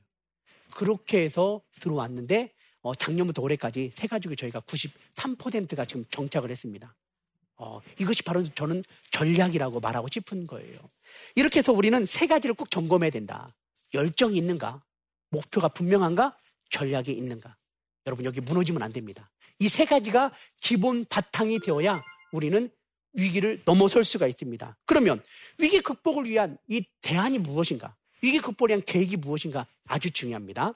그렇게 0.73 1.21
해서 1.21 1.61
들어왔는데 1.79 2.53
어, 2.81 2.93
작년부터 2.93 3.41
올해까지 3.41 3.91
세 3.95 4.07
가족이 4.07 4.35
저희가 4.35 4.59
93%가 4.61 5.85
지금 5.85 6.03
정착을 6.09 6.51
했습니다. 6.51 6.95
어, 7.63 7.81
이것이 7.99 8.23
바로 8.23 8.43
저는 8.43 8.83
전략이라고 9.11 9.79
말하고 9.79 10.07
싶은 10.11 10.47
거예요. 10.47 10.79
이렇게 11.35 11.59
해서 11.59 11.71
우리는 11.71 12.05
세 12.05 12.27
가지를 12.27 12.55
꼭 12.55 12.69
점검해야 12.69 13.09
된다. 13.09 13.55
열정이 13.93 14.37
있는가? 14.37 14.81
목표가 15.29 15.69
분명한가? 15.69 16.37
전략이 16.69 17.11
있는가? 17.13 17.55
여러분 18.05 18.25
여기 18.25 18.41
무너지면 18.41 18.81
안 18.83 18.91
됩니다. 18.91 19.29
이 19.59 19.69
세 19.69 19.85
가지가 19.85 20.33
기본 20.59 21.05
바탕이 21.05 21.59
되어야 21.59 22.03
우리는 22.33 22.69
위기를 23.13 23.61
넘어설 23.63 24.03
수가 24.03 24.27
있습니다. 24.27 24.75
그러면 24.85 25.23
위기 25.59 25.79
극복을 25.79 26.25
위한 26.25 26.57
이 26.67 26.83
대안이 27.01 27.37
무엇인가? 27.37 27.95
위기 28.21 28.39
극복을 28.39 28.69
위한 28.69 28.81
계획이 28.85 29.17
무엇인가? 29.17 29.67
아주 29.85 30.11
중요합니다. 30.11 30.73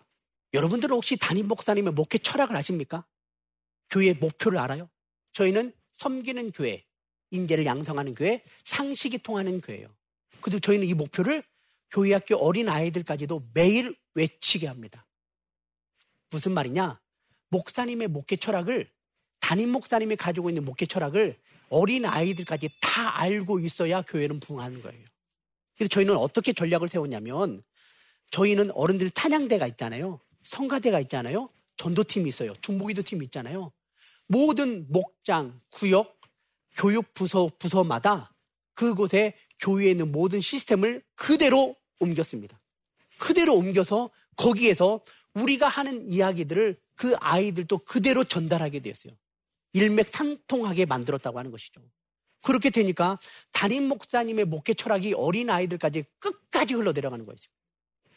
여러분들은 0.54 0.96
혹시 0.96 1.18
담임 1.18 1.48
목사님의 1.48 1.94
목회 1.94 2.18
철학을 2.18 2.56
아십니까? 2.56 3.04
교회의 3.90 4.14
목표를 4.16 4.60
알아요? 4.60 4.90
저희는 5.34 5.74
섬기는 5.98 6.52
교회, 6.52 6.86
인재를 7.32 7.66
양성하는 7.66 8.16
교회, 8.16 8.44
상식이 8.64 9.20
통하는 9.20 9.60
교회예요. 9.60 9.90
그래도 10.42 10.60
저희는 10.60 10.88
이 10.88 10.94
목표를 10.94 11.44
교회 11.90 12.14
학교 12.14 12.36
어린 12.38 12.70
아이들까지도 12.70 13.50
매일 13.54 13.96
외치게 14.14 14.68
합니다. 14.68 15.06
무슨 16.30 16.54
말이냐? 16.54 17.00
목사님의 17.50 18.10
목회 18.10 18.36
철학을 18.36 18.90
담임 19.40 19.70
목사님이 19.70 20.16
가지고 20.16 20.50
있는 20.50 20.66
목회 20.66 20.86
철학을 20.86 21.38
어린 21.70 22.06
아이들까지 22.06 22.70
다 22.82 23.20
알고 23.20 23.60
있어야 23.60 24.02
교회는 24.02 24.40
부흥하는 24.40 24.82
거예요. 24.82 25.04
그래서 25.76 25.90
저희는 25.90 26.16
어떻게 26.18 26.54
전략을 26.54 26.90
세웠냐면 26.90 27.64
저희는 28.32 28.72
어른들 28.72 29.12
찬양대가 29.12 29.68
있잖아요. 29.68 30.20
성가대가 30.44 31.00
있잖아요. 31.02 31.50
전도팀이 31.78 32.28
있어요. 32.28 32.54
중보기도 32.62 33.04
팀이 33.04 33.26
있잖아요. 33.26 33.72
모든 34.28 34.86
목장, 34.90 35.60
구역, 35.72 36.20
교육 36.76 37.14
부서, 37.14 37.50
부서마다 37.58 38.34
그곳에 38.74 39.34
교회에 39.60 39.92
있는 39.92 40.12
모든 40.12 40.40
시스템을 40.40 41.04
그대로 41.16 41.76
옮겼습니다. 42.00 42.60
그대로 43.18 43.56
옮겨서 43.56 44.12
거기에서 44.36 45.02
우리가 45.34 45.68
하는 45.68 46.08
이야기들을 46.08 46.80
그 46.96 47.16
아이들도 47.20 47.80
그대로 47.80 48.24
전달하게 48.24 48.80
되었어요. 48.80 49.14
일맥상통하게 49.74 50.86
만들었다고 50.86 51.40
하는 51.40 51.52
것이죠. 51.52 51.82
그렇게 52.42 52.70
되니까 52.70 53.20
담임 53.52 53.88
목사님의 53.88 54.46
목회 54.46 54.74
철학이 54.74 55.14
어린 55.14 55.50
아이들까지 55.50 56.06
끝까지 56.20 56.76
흘러내려가는 56.76 57.26
거예요. 57.26 57.38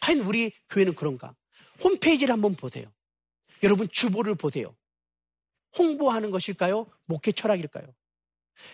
과연 0.00 0.20
우리 0.20 0.52
교회는 0.68 0.94
그런가? 0.94 1.34
홈페이지를 1.82 2.32
한번 2.32 2.54
보세요. 2.54 2.90
여러분 3.62 3.88
주보를 3.90 4.34
보세요. 4.34 4.74
홍보하는 5.76 6.30
것일까요? 6.30 6.86
목회 7.06 7.32
철학일까요? 7.32 7.86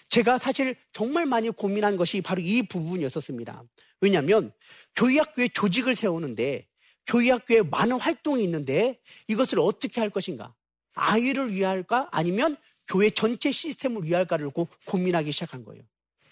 제가 0.08 0.38
사실 0.38 0.76
정말 0.92 1.26
많이 1.26 1.48
고민한 1.50 1.96
것이 1.96 2.20
바로 2.20 2.40
이 2.40 2.62
부분이었었습니다. 2.62 3.62
왜냐하면 4.00 4.52
교회학교에 4.94 5.48
조직을 5.48 5.94
세우는데 5.94 6.66
교회학교에 7.06 7.62
많은 7.62 8.00
활동이 8.00 8.42
있는데 8.44 9.00
이것을 9.28 9.60
어떻게 9.60 10.00
할 10.00 10.10
것인가? 10.10 10.54
아이를 10.94 11.52
위할까? 11.52 12.08
아니면 12.10 12.56
교회 12.88 13.10
전체 13.10 13.52
시스템을 13.52 14.04
위할까를 14.04 14.50
고, 14.50 14.68
고민하기 14.86 15.30
시작한 15.32 15.64
거예요. 15.64 15.82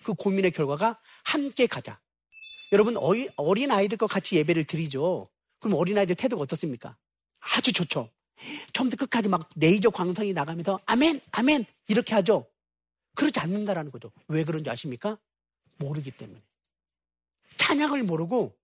그 0.03 0.15
고민의 0.15 0.51
결과가 0.51 0.99
함께 1.25 1.67
가자. 1.67 2.01
여러분 2.73 2.97
어린 3.37 3.71
아이들과 3.71 4.07
같이 4.07 4.37
예배를 4.37 4.65
드리죠. 4.65 5.29
그럼 5.61 5.79
어린 5.79 5.97
아이들 5.97 6.17
태도가 6.17 6.43
어떻습니까? 6.43 6.97
아주 7.41 7.73
좋죠. 7.73 8.11
처음부터 8.73 9.05
끝까지 9.05 9.29
막 9.29 9.49
레이저 9.57 9.91
광선이 9.91 10.33
나가면서 10.33 10.81
아멘, 10.87 11.21
아멘 11.33 11.65
이렇게 11.89 12.15
하죠. 12.15 12.47
그렇지 13.15 13.39
않는다라는 13.41 13.91
거죠. 13.91 14.11
왜 14.29 14.45
그런지 14.45 14.71
아십니까? 14.71 15.19
모르기 15.79 16.11
때문에. 16.11 16.43
찬양을 17.57 18.03
모르고 18.03 18.55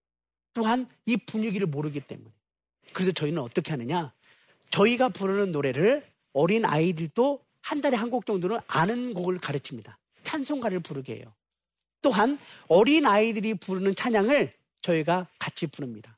또한 0.53 0.89
이 1.07 1.17
분위기를 1.17 1.67
모르기 1.67 2.01
때문에. 2.01 2.31
그래서 2.93 3.13
저희는 3.13 3.41
어떻게 3.41 3.71
하느냐? 3.71 4.13
저희가 4.71 5.09
부르는 5.11 5.53
노래를 5.53 6.05
어린 6.33 6.65
아이들도 6.65 7.45
한 7.63 7.81
달에 7.81 7.97
한 7.97 8.11
곡 8.11 8.27
정도는 8.27 8.59
아는 8.67 9.15
곡을 9.15 9.39
가르칩니다. 9.39 9.99
찬송가를 10.25 10.81
부르게 10.81 11.17
해요. 11.17 11.35
또한 12.03 12.39
어린 12.69 13.07
아이들이 13.07 13.55
부르는 13.55 13.95
찬양을 13.95 14.53
저희가 14.83 15.27
같이 15.39 15.67
부릅니다. 15.67 16.17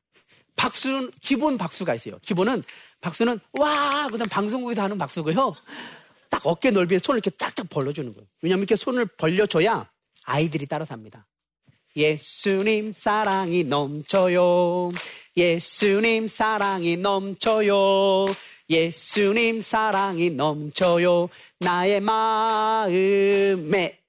박수는 0.55 1.11
기본 1.21 1.57
박수가 1.57 1.93
있어요. 1.95 2.17
기본은 2.21 2.63
박수는 3.03 3.39
와 3.53 4.07
그 4.09 4.17
다음 4.17 4.29
방송국에서 4.29 4.83
하는 4.83 4.97
박수고요. 4.97 5.53
딱 6.29 6.41
어깨 6.45 6.71
넓이에 6.71 6.99
손을 6.99 7.19
이렇게 7.19 7.35
쫙쫙 7.37 7.69
벌려주는 7.69 8.13
거예요. 8.13 8.27
왜냐하면 8.41 8.63
이렇게 8.63 8.75
손을 8.75 9.05
벌려줘야 9.05 9.89
아이들이 10.25 10.65
따라서 10.65 10.93
합니다. 10.93 11.27
예수님 11.95 12.93
사랑이 12.93 13.63
넘쳐요. 13.65 14.89
예수님 15.37 16.27
사랑이 16.27 16.97
넘쳐요. 16.97 18.25
예수님 18.69 19.61
사랑이 19.61 20.31
넘쳐요. 20.31 21.29
나의 21.59 21.99
마음에 21.99 23.99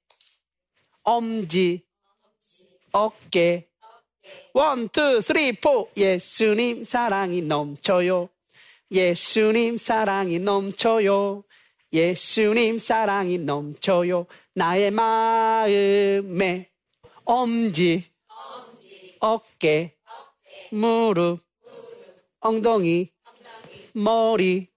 엄지, 1.02 1.82
어깨, 2.92 3.68
one, 4.54 4.88
two, 4.88 5.20
three, 5.20 5.52
four. 5.52 5.90
예수님 5.96 6.84
사랑이 6.84 7.42
넘쳐요. 7.42 8.28
예수님 8.94 9.76
사랑이 9.76 10.38
넘쳐요. 10.38 11.42
예수님 11.92 12.78
사랑이 12.78 13.38
넘쳐요. 13.38 14.26
나의 14.54 14.92
마음에 14.92 16.70
엄지, 17.24 18.08
어깨, 19.18 19.96
무릎, 20.70 21.40
엉덩이, 22.38 23.10
머리, 23.94 24.68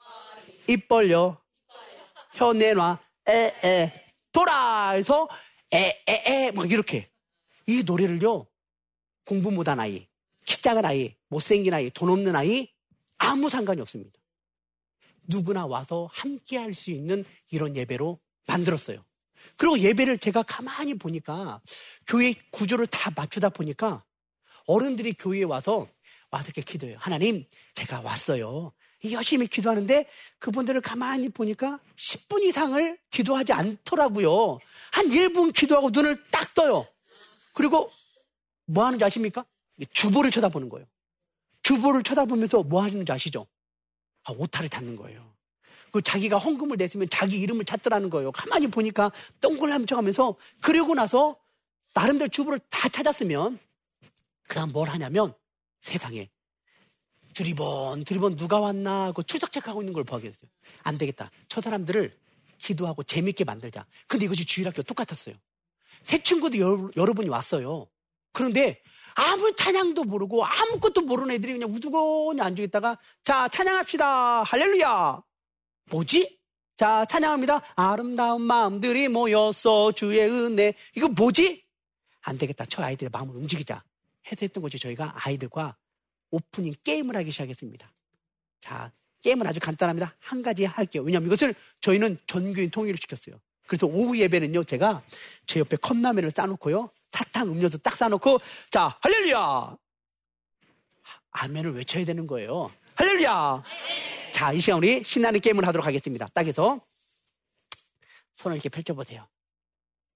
입 0.68 0.88
벌려, 0.88 1.40
혀 2.34 2.54
내놔, 2.54 3.00
에, 3.30 3.54
에, 3.64 3.94
돌아! 4.32 4.92
해서 4.92 5.28
에, 5.72 6.04
에, 6.08 6.48
에, 6.48 6.52
막 6.52 6.72
이렇게. 6.72 7.12
이 7.68 7.84
노래를요, 7.86 8.48
공부 9.26 9.52
못한 9.52 9.80
아이, 9.80 10.08
키 10.44 10.60
작은 10.60 10.86
아이, 10.86 11.16
못생긴 11.28 11.74
아이, 11.76 11.92
돈 11.92 12.10
없는 12.10 12.36
아이, 12.36 12.68
아무 13.18 13.50
상관이 13.50 13.82
없습니다. 13.82 14.20
누구나 15.28 15.66
와서 15.66 16.08
함께 16.12 16.58
할 16.58 16.74
수 16.74 16.92
있는 16.92 17.26
이런 17.50 17.76
예배로 17.76 18.20
만들었어요. 18.46 19.04
그리고 19.58 19.80
예배를 19.80 20.20
제가 20.20 20.44
가만히 20.44 20.94
보니까 20.94 21.62
교회 22.06 22.34
구조를 22.52 22.88
다 22.88 23.12
맞추다 23.16 23.50
보니까 23.50 24.04
어른들이 24.66 25.14
교회에 25.14 25.44
와서 25.44 25.88
와서 26.30 26.46
이렇게 26.48 26.62
기도해요. 26.62 26.98
하나님, 27.00 27.46
제가 27.74 28.02
왔어요. 28.02 28.74
열심히 29.12 29.48
기도하는데 29.48 30.08
그분들을 30.40 30.82
가만히 30.82 31.30
보니까 31.30 31.80
10분 31.96 32.44
이상을 32.44 32.98
기도하지 33.12 33.54
않더라고요. 33.54 34.60
한 34.92 35.08
1분 35.10 35.54
기도하고 35.54 35.90
눈을 35.92 36.24
딱 36.32 36.54
떠요. 36.54 36.88
그리고 37.54 37.92
뭐 38.66 38.86
하는지 38.86 39.04
아십니까? 39.06 39.46
주보를 39.94 40.32
쳐다보는 40.32 40.70
거예요. 40.70 40.86
주보를 41.68 42.02
쳐다보면서 42.02 42.64
뭐 42.64 42.82
하시는지 42.82 43.12
아시죠? 43.12 43.46
아, 44.24 44.32
오타를 44.32 44.70
찾는 44.70 44.96
거예요. 44.96 45.34
그 45.92 46.02
자기가 46.02 46.38
헌금을 46.38 46.78
냈으면 46.78 47.10
자기 47.10 47.40
이름을 47.40 47.66
찾더라는 47.66 48.10
거예요. 48.10 48.32
가만히 48.32 48.68
보니까 48.68 49.12
동글라미 49.42 49.86
쳐가면서 49.86 50.38
그리고 50.62 50.96
나서 50.96 51.38
나름대로 51.94 52.30
주부를 52.30 52.60
다 52.70 52.88
찾았으면 52.88 53.60
그 54.48 54.56
다음 54.56 54.72
뭘 54.72 54.88
하냐면 54.88 55.34
세상에 55.82 56.30
두리번 57.34 58.06
두리번 58.06 58.38
누가 58.38 58.60
왔나 58.60 59.12
그 59.12 59.24
추적 59.24 59.52
체크하고 59.52 59.82
있는 59.82 59.94
걸 59.94 60.06
보게 60.06 60.30
됐어요. 60.30 60.50
안 60.84 60.98
되겠다. 60.98 61.32
저 61.50 61.60
사람들을 61.60 62.18
기도하고 62.60 63.04
재밌게 63.04 63.44
만들자. 63.44 63.86
근데 64.08 64.26
이것이 64.26 64.46
주일학교 64.46 64.84
똑같았어요. 64.84 65.36
새 66.04 66.24
친구도 66.24 66.60
여러, 66.60 66.90
여러분이 66.96 67.28
왔어요. 67.28 67.88
그런데 68.32 68.82
아무 69.20 69.52
찬양도 69.56 70.04
모르고 70.04 70.46
아무것도 70.46 71.02
모르는 71.02 71.34
애들이 71.36 71.54
그냥 71.54 71.74
우두거니 71.74 72.40
앉아 72.40 72.62
있다가 72.62 73.00
자 73.24 73.48
찬양합시다. 73.48 74.44
할렐루야. 74.44 75.24
뭐지? 75.90 76.38
자 76.78 77.04
찬양합니다. 77.10 77.64
아름다운 77.76 78.44
마음들이 78.44 79.08
모였어 79.08 79.92
주의 79.92 80.20
은혜. 80.22 80.76
이거 80.96 81.08
뭐지? 81.08 81.66
안 82.22 82.38
되겠다. 82.38 82.66
저 82.70 82.84
아이들의 82.84 83.10
마음을 83.12 83.36
움직이자. 83.36 83.84
해서 84.28 84.38
했던 84.42 84.62
거지. 84.62 84.78
저희가 84.78 85.16
아이들과 85.16 85.76
오프닝 86.30 86.76
게임을 86.84 87.16
하기 87.16 87.32
시작했습니다. 87.32 87.92
자 88.62 88.92
게임은 89.24 89.48
아주 89.48 89.60
간단합니다. 89.60 90.16
한 90.20 90.44
가지 90.44 90.64
할게요. 90.64 91.02
왜냐하면 91.02 91.26
이것을 91.30 91.56
저희는 91.82 92.20
전교인 92.28 92.70
통일을 92.70 92.98
시켰어요. 93.02 93.40
그래서 93.66 93.88
오후 93.88 94.16
예배는요 94.16 94.64
제가 94.66 95.02
제 95.48 95.60
옆에 95.60 95.76
컵라면을 95.78 96.30
싸놓고요 96.30 96.92
사탕 97.12 97.50
음료수 97.50 97.80
딱 97.80 97.96
싸놓고 97.96 98.40
자 98.72 98.98
할렐루야! 99.02 99.76
아멘을 101.32 101.76
외쳐야 101.76 102.06
되는 102.06 102.26
거예요. 102.28 102.72
할렐루야! 102.96 103.64
자이 104.34 104.60
시간 104.60 104.78
우리 104.80 105.04
신나는 105.04 105.40
게임을 105.40 105.68
하도록 105.68 105.86
하겠습니다. 105.86 106.28
딱 106.34 106.46
해서 106.46 106.82
손을 108.34 108.58
이렇게 108.58 108.70
펼쳐보세요. 108.70 109.28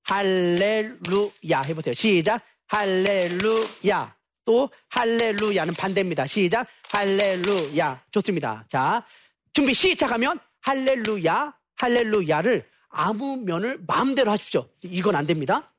할렐루야! 0.04 1.62
해보세요. 1.68 1.94
시작! 1.94 2.44
할렐루야! 2.68 4.16
또 4.46 4.70
할렐루야는 4.90 5.74
반대입니다. 5.76 6.26
시작! 6.28 6.68
할렐루야! 6.92 8.04
좋습니다. 8.12 8.66
자 8.70 9.06
준비 9.54 9.74
시작하면 9.74 10.40
할렐루야! 10.62 11.54
할렐루야를 11.78 12.70
아무 12.90 13.38
면을 13.38 13.80
마음대로 13.88 14.32
하십시오. 14.32 14.68
이건 14.84 15.16
안 15.16 15.26
됩니다 15.26 15.71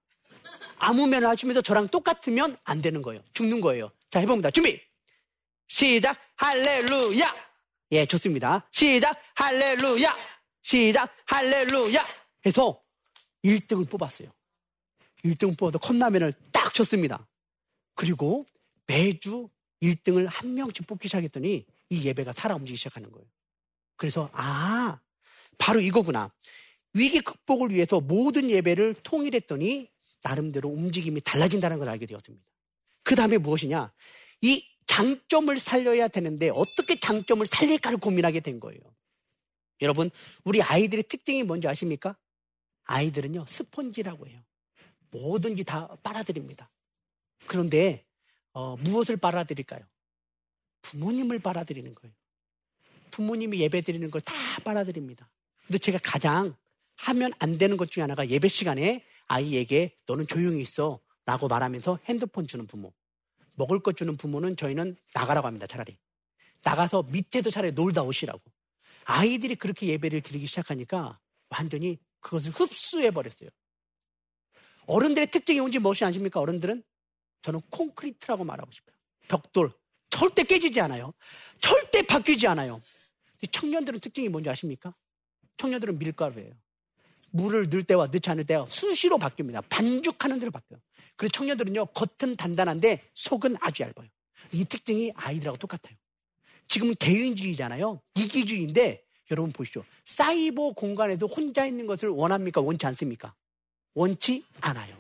아무 0.83 1.07
면을 1.07 1.29
하시면서 1.29 1.63
저랑 1.63 1.87
똑같으면 1.89 2.57
안 2.65 2.83
되는 2.83 3.03
거예요. 3.03 3.23
죽는 3.35 3.61
거예요. 3.61 3.93
자, 4.11 4.19
해봅니다. 4.19 4.51
준비. 4.51 4.81
시작. 5.69 6.19
할렐루야. 6.35 7.35
예, 7.93 8.05
좋습니다. 8.05 8.67
시작. 8.73 9.17
할렐루야. 9.37 10.17
시작. 10.63 11.15
할렐루야. 11.27 12.05
해서 12.45 12.83
1등을 13.45 13.89
뽑았어요. 13.89 14.29
1등 15.25 15.57
뽑아서 15.57 15.79
컵라면을 15.79 16.33
딱 16.51 16.75
줬습니다. 16.75 17.29
그리고 17.95 18.45
매주 18.89 19.49
1등을 19.83 20.27
한 20.29 20.53
명씩 20.55 20.89
뽑기 20.89 21.07
시작했더니 21.07 21.65
이 21.91 22.05
예배가 22.05 22.33
살아 22.33 22.57
움직이기 22.57 22.77
시작하는 22.77 23.13
거예요. 23.13 23.25
그래서, 23.97 24.31
아, 24.33 24.99
바로 25.59 25.81
이거구나. 25.81 26.33
위기 26.93 27.21
극복을 27.21 27.71
위해서 27.71 28.01
모든 28.01 28.51
예배를 28.51 28.95
통일했더니 29.05 29.92
나름대로 30.23 30.69
움직임이 30.69 31.21
달라진다는 31.21 31.79
걸 31.79 31.89
알게 31.89 32.07
되었습니다. 32.07 32.45
그 33.03 33.15
다음에 33.17 33.39
무엇이냐? 33.39 33.93
이 34.43 34.67
장점을 34.87 35.57
살려야 35.59 36.09
되는데 36.09 36.51
어떻게 36.51 36.99
장점을 37.01 37.45
살릴까를 37.47 37.99
고민하게 37.99 38.41
된 38.41 38.61
거예요. 38.61 38.81
여러분, 39.81 40.11
우리 40.45 40.63
아이들의 40.63 41.05
특징이 41.05 41.43
뭔지 41.43 41.67
아십니까? 41.67 42.17
아이들은요, 42.85 43.45
스펀지라고 43.47 44.29
해요. 44.29 44.41
뭐든지 45.11 45.65
다 45.65 45.89
빨아들입니다. 46.03 46.71
그런데, 47.47 48.05
어, 48.53 48.77
무엇을 48.77 49.17
빨아들일까요? 49.17 49.81
부모님을 50.83 51.39
빨아들이는 51.39 51.95
거예요. 51.95 52.15
부모님이 53.11 53.61
예배 53.61 53.81
드리는 53.83 54.11
걸 54.11 54.21
다 54.21 54.35
빨아들입니다. 54.65 55.29
근데 55.67 55.79
제가 55.79 55.99
가장 56.03 56.55
하면 56.97 57.33
안 57.39 57.59
되는 57.59 57.77
것 57.77 57.91
중에 57.91 58.03
하나가 58.03 58.29
예배 58.29 58.49
시간에 58.49 59.05
아이에게 59.27 59.97
너는 60.07 60.27
조용히 60.27 60.63
있어 60.63 61.01
라고 61.25 61.49
말하면서 61.49 62.01
핸드폰 62.07 62.47
주는 62.47 62.67
부모. 62.67 62.93
먹을 63.55 63.81
것 63.81 63.97
주는 63.97 64.17
부모는 64.17 64.57
저희는 64.57 64.97
나가라고 65.15 65.47
합니다, 65.47 65.67
차라리. 65.67 65.99
나가서 66.63 67.05
밑에서 67.05 67.51
차라리 67.51 67.73
놀다 67.73 68.03
오시라고. 68.03 68.41
아이들이 69.05 69.55
그렇게 69.57 69.89
예배를 69.89 70.21
드리기 70.23 70.47
시작하니까 70.47 71.19
완전히 71.49 71.99
그것을 72.21 72.53
흡수해버렸어요. 72.53 73.51
어른들의 74.87 75.31
특징이 75.31 75.61
뭔지 75.61 75.79
무엇이 75.79 76.05
아십니까? 76.05 76.41
어른들은 76.41 76.83
저는 77.43 77.61
콘크리트라고 77.71 78.45
말하고 78.45 78.71
싶어요. 78.71 78.95
벽돌. 79.29 79.73
절대 80.11 80.45
깨지지 80.45 80.81
않아요. 80.81 81.15
절대 81.61 82.03
바뀌지 82.03 82.47
않아요. 82.49 82.83
청년들은 83.51 84.01
특징이 84.01 84.29
뭔지 84.29 84.51
아십니까? 84.51 84.95
청년들은 85.57 85.99
밀가루예요. 85.99 86.53
물을 87.33 87.69
넣을 87.69 87.83
때와 87.83 88.07
넣지 88.07 88.31
않을 88.31 88.45
때와 88.45 88.67
수시로 88.67 89.19
바뀝니다. 89.19 89.63
반죽하는 89.69 90.39
대로 90.39 90.51
바뀌어요. 90.51 90.81
그리고 91.17 91.31
청년들은요, 91.33 91.87
겉은 91.87 92.37
단단한데 92.37 93.03
속은 93.15 93.57
아주 93.61 93.83
얇아요. 93.83 94.09
이 94.53 94.65
특징이 94.65 95.13
아이들하고 95.15 95.59
똑같아요. 95.59 95.97
지금은 96.69 96.95
개인주의잖아요. 96.97 98.01
이기주의인데 98.15 99.05
여러분 99.31 99.53
보시죠. 99.53 99.85
사이버 100.05 100.73
공간에도 100.73 101.27
혼자 101.27 101.67
있는 101.67 101.87
것을 101.87 102.09
원합니까? 102.09 102.61
원치 102.61 102.87
않습니까? 102.87 103.35
원치 103.95 104.45
않아요. 104.61 104.97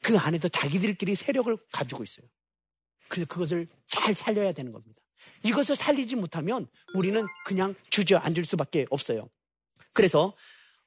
그 0.00 0.16
안에서 0.18 0.48
자기들끼리 0.48 1.14
세력을 1.14 1.56
가지고 1.70 2.02
있어요. 2.02 2.26
그래서 3.08 3.26
그것을 3.26 3.68
잘 3.86 4.14
살려야 4.14 4.52
되는 4.52 4.72
겁니다. 4.72 5.00
이것을 5.44 5.76
살리지 5.76 6.16
못하면 6.16 6.66
우리는 6.94 7.24
그냥 7.44 7.74
주저앉을 7.90 8.44
수밖에 8.44 8.86
없어요. 8.90 9.28
그래서 9.92 10.34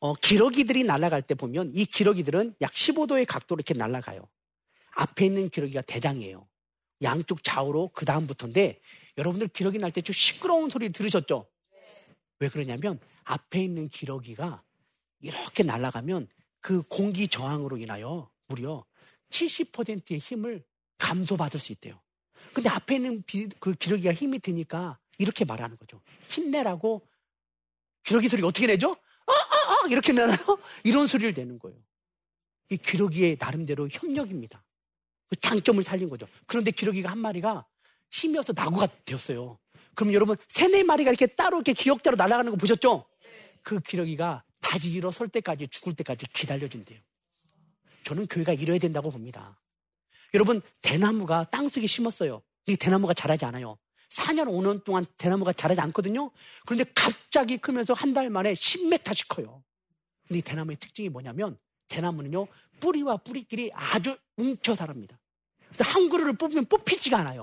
어, 0.05 0.13
기러기들이 0.13 0.83
날아갈 0.83 1.23
때 1.23 1.33
보면 1.33 1.71
이 1.73 1.83
기러기들은 1.85 2.53
약 2.61 2.71
15도의 2.73 3.25
각도로 3.25 3.57
이렇게 3.57 3.73
날아가요. 3.73 4.27
앞에 4.91 5.25
있는 5.25 5.49
기러기가 5.49 5.81
대장이에요. 5.81 6.47
양쪽 7.01 7.43
좌우로 7.43 7.89
그 7.93 8.05
다음부터인데 8.05 8.79
여러분들 9.17 9.47
기러기 9.47 9.79
날 9.79 9.89
때 9.91 10.01
좀 10.01 10.13
시끄러운 10.13 10.69
소리 10.69 10.89
들으셨죠? 10.91 11.47
왜 12.39 12.49
그러냐면 12.49 12.99
앞에 13.23 13.63
있는 13.63 13.89
기러기가 13.89 14.61
이렇게 15.21 15.63
날아가면 15.63 16.27
그 16.61 16.83
공기 16.83 17.27
저항으로 17.27 17.77
인하여 17.77 18.29
무려 18.47 18.85
70%의 19.31 20.19
힘을 20.19 20.63
감소받을 20.99 21.59
수 21.59 21.71
있대요. 21.71 21.99
근데 22.53 22.69
앞에 22.69 22.95
있는 22.95 23.23
비, 23.23 23.49
그 23.59 23.73
기러기가 23.73 24.13
힘이 24.13 24.37
드니까 24.37 24.99
이렇게 25.17 25.45
말하는 25.45 25.77
거죠. 25.77 25.99
힘내라고 26.29 27.07
기러기 28.03 28.27
소리가 28.27 28.47
어떻게 28.47 28.67
내죠? 28.67 28.95
이렇게 29.89 30.13
내나요? 30.13 30.37
이런 30.83 31.07
소리를 31.07 31.33
내는 31.33 31.59
거예요. 31.59 31.77
이 32.69 32.77
기러기의 32.77 33.37
나름대로 33.39 33.87
협력입니다. 33.91 34.63
그 35.27 35.35
장점을 35.37 35.81
살린 35.83 36.09
거죠. 36.09 36.27
그런데 36.45 36.71
기러기가 36.71 37.11
한 37.11 37.17
마리가 37.17 37.65
힘이 38.11 38.37
어서 38.39 38.53
나고가 38.53 38.87
되었어요. 39.05 39.59
그럼 39.93 40.13
여러분, 40.13 40.35
세네 40.49 40.83
마리가 40.83 41.09
이렇게 41.11 41.25
따로 41.27 41.57
이렇게 41.57 41.73
기억대로 41.73 42.15
날아가는 42.15 42.51
거 42.51 42.57
보셨죠? 42.57 43.05
그 43.61 43.79
기러기가 43.79 44.43
다시 44.59 44.91
일어설 44.91 45.27
때까지 45.27 45.67
죽을 45.67 45.95
때까지 45.95 46.27
기다려준대요. 46.27 46.99
저는 48.03 48.27
교회가 48.27 48.53
이뤄야 48.53 48.77
된다고 48.77 49.09
봅니다. 49.09 49.59
여러분, 50.33 50.61
대나무가 50.81 51.43
땅속에 51.45 51.87
심었어요. 51.87 52.41
이 52.67 52.75
대나무가 52.75 53.13
자라지 53.13 53.45
않아요. 53.45 53.77
4년, 54.09 54.47
5년 54.47 54.83
동안 54.83 55.05
대나무가 55.17 55.53
자라지 55.53 55.81
않거든요. 55.81 56.31
그런데 56.65 56.89
갑자기 56.95 57.57
크면서 57.57 57.93
한 57.93 58.13
달 58.13 58.29
만에 58.29 58.53
10m씩 58.53 59.27
커요. 59.27 59.63
근데 60.27 60.39
이 60.39 60.41
대나무의 60.41 60.77
특징이 60.77 61.09
뭐냐면 61.09 61.57
대나무는요, 61.89 62.47
뿌리와 62.79 63.17
뿌리끼리 63.17 63.71
아주 63.73 64.17
뭉쳐 64.37 64.75
살합니다. 64.75 65.19
한 65.79 66.09
그루를 66.09 66.33
뽑으면 66.33 66.65
뽑히지가 66.65 67.17
않아요. 67.19 67.41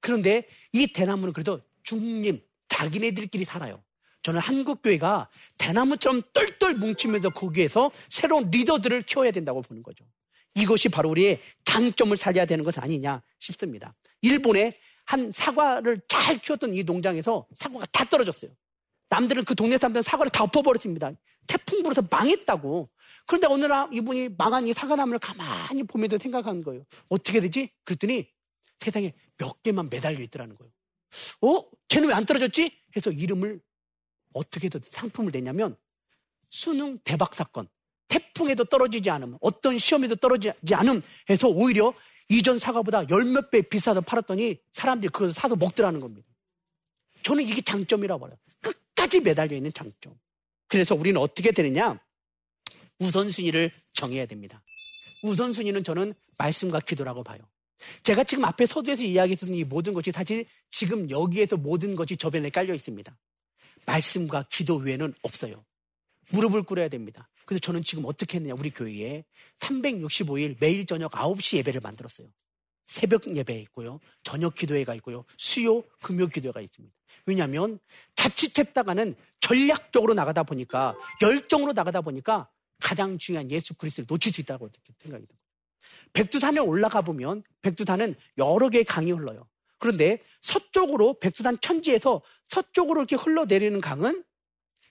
그런데 0.00 0.48
이 0.72 0.86
대나무는 0.86 1.32
그래도 1.32 1.60
중림, 1.82 2.40
자기네들끼리 2.68 3.44
살아요. 3.44 3.82
저는 4.22 4.40
한국교회가 4.40 5.28
대나무처럼 5.58 6.22
똘똘 6.32 6.74
뭉치면서 6.74 7.30
거기에서 7.30 7.90
새로운 8.08 8.50
리더들을 8.50 9.02
키워야 9.02 9.30
된다고 9.30 9.60
보는 9.60 9.82
거죠. 9.82 10.04
이것이 10.54 10.88
바로 10.88 11.10
우리의 11.10 11.40
장점을 11.64 12.16
살려야 12.16 12.46
되는 12.46 12.64
것 12.64 12.78
아니냐 12.78 13.22
싶습니다. 13.38 13.94
일본의 14.22 14.72
한 15.04 15.32
사과를 15.32 16.00
잘 16.08 16.38
키웠던 16.38 16.74
이 16.74 16.82
농장에서 16.82 17.46
사과가 17.54 17.86
다 17.92 18.04
떨어졌어요. 18.04 18.50
남들은 19.10 19.44
그 19.44 19.54
동네 19.54 19.76
사람들은 19.76 20.02
사과를 20.02 20.30
다 20.30 20.44
엎어버렸습니다. 20.44 21.12
태풍 21.46 21.82
불어서 21.82 22.02
망했다고. 22.10 22.86
그런데 23.26 23.46
어느 23.48 23.66
날 23.66 23.88
이분이 23.92 24.30
망한 24.38 24.66
이 24.66 24.72
사과나무를 24.72 25.18
가만히 25.18 25.82
보면서 25.84 26.18
생각한 26.18 26.62
거예요. 26.62 26.84
어떻게 27.08 27.40
되지? 27.40 27.70
그랬더니 27.84 28.28
세상에 28.80 29.12
몇 29.36 29.62
개만 29.62 29.88
매달려 29.90 30.20
있더라는 30.20 30.56
거예요. 30.56 30.72
어? 31.42 31.64
쟤는 31.88 32.08
왜 32.08 32.14
안 32.14 32.24
떨어졌지? 32.24 32.76
해서 32.96 33.10
이름을 33.10 33.60
어떻게 34.32 34.66
해서 34.66 34.80
상품을 34.82 35.30
내냐면 35.32 35.76
수능 36.50 36.98
대박 37.04 37.34
사건. 37.34 37.68
태풍에도 38.08 38.64
떨어지지 38.64 39.10
않음, 39.10 39.36
어떤 39.40 39.78
시험에도 39.78 40.14
떨어지지 40.16 40.74
않음 40.74 41.02
해서 41.30 41.48
오히려 41.48 41.92
이전 42.28 42.58
사과보다 42.58 43.08
열 43.10 43.24
몇 43.24 43.50
배 43.50 43.62
비싸서 43.62 44.00
팔았더니 44.00 44.58
사람들이 44.72 45.10
그걸 45.10 45.32
사서 45.32 45.56
먹더라는 45.56 46.00
겁니다. 46.00 46.26
저는 47.22 47.44
이게 47.44 47.60
장점이라고 47.60 48.26
봐요. 48.26 48.36
끝까지 48.60 49.20
매달려 49.20 49.56
있는 49.56 49.72
장점. 49.72 50.18
그래서 50.68 50.94
우리는 50.94 51.20
어떻게 51.20 51.52
되느냐? 51.52 51.98
우선순위를 52.98 53.70
정해야 53.92 54.26
됩니다. 54.26 54.62
우선순위는 55.22 55.84
저는 55.84 56.14
말씀과 56.38 56.80
기도라고 56.80 57.22
봐요. 57.22 57.38
제가 58.02 58.24
지금 58.24 58.44
앞에 58.44 58.66
서두에서 58.66 59.02
이야기했던 59.02 59.54
이 59.54 59.64
모든 59.64 59.92
것이 59.94 60.10
사실 60.10 60.46
지금 60.70 61.10
여기에서 61.10 61.56
모든 61.56 61.94
것이 61.94 62.16
저변에 62.16 62.50
깔려 62.50 62.74
있습니다. 62.74 63.16
말씀과 63.86 64.44
기도 64.50 64.76
외에는 64.76 65.14
없어요. 65.22 65.64
무릎을 66.30 66.62
꿇어야 66.62 66.88
됩니다. 66.88 67.28
그래서 67.46 67.60
저는 67.60 67.82
지금 67.82 68.04
어떻게 68.06 68.38
했느냐, 68.38 68.54
우리 68.58 68.70
교회에 68.70 69.24
365일 69.58 70.56
매일 70.60 70.86
저녁 70.86 71.12
9시 71.12 71.58
예배를 71.58 71.80
만들었어요. 71.80 72.28
새벽 72.84 73.26
예배 73.26 73.58
있고요. 73.62 74.00
저녁 74.22 74.54
기도회가 74.54 74.94
있고요. 74.96 75.24
수요, 75.38 75.82
금요 76.02 76.26
기도회가 76.26 76.60
있습니다. 76.60 76.94
왜냐하면 77.26 77.78
자칫했다가는 78.14 79.14
전략적으로 79.40 80.14
나가다 80.14 80.42
보니까 80.42 80.94
열정으로 81.22 81.72
나가다 81.72 82.02
보니까 82.02 82.48
가장 82.80 83.18
중요한 83.18 83.50
예수 83.50 83.74
그리스도를 83.74 84.06
놓칠 84.08 84.32
수 84.32 84.40
있다고 84.40 84.68
생각이 84.98 85.26
듭니다. 85.26 85.44
백두산에 86.12 86.60
올라가 86.60 87.02
보면 87.02 87.42
백두산은 87.62 88.14
여러 88.38 88.68
개의 88.68 88.84
강이 88.84 89.12
흘러요. 89.12 89.48
그런데 89.78 90.18
서쪽으로 90.40 91.18
백두산 91.18 91.58
천지에서 91.60 92.22
서쪽으로 92.48 93.00
이렇게 93.00 93.16
흘러내리는 93.16 93.80
강은 93.80 94.24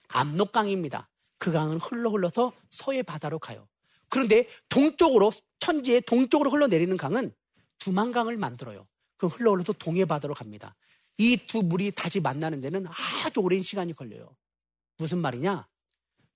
압록강입니다. 0.08 1.08
그 1.44 1.52
강은 1.52 1.78
흘러 1.78 2.08
흘러서 2.08 2.54
서해 2.70 3.02
바다로 3.02 3.38
가요. 3.38 3.68
그런데 4.08 4.48
동쪽으로 4.70 5.30
천지의 5.58 6.00
동쪽으로 6.06 6.48
흘러내리는 6.50 6.96
강은 6.96 7.34
두만강을 7.80 8.38
만들어요. 8.38 8.86
그 9.18 9.26
흘러 9.26 9.52
흘러서 9.52 9.74
동해 9.74 10.06
바다로 10.06 10.32
갑니다. 10.32 10.74
이 11.18 11.36
두 11.36 11.62
물이 11.62 11.90
다시 11.90 12.18
만나는 12.18 12.62
데는 12.62 12.86
아주 13.26 13.40
오랜 13.40 13.60
시간이 13.62 13.92
걸려요. 13.92 14.34
무슨 14.96 15.18
말이냐? 15.18 15.68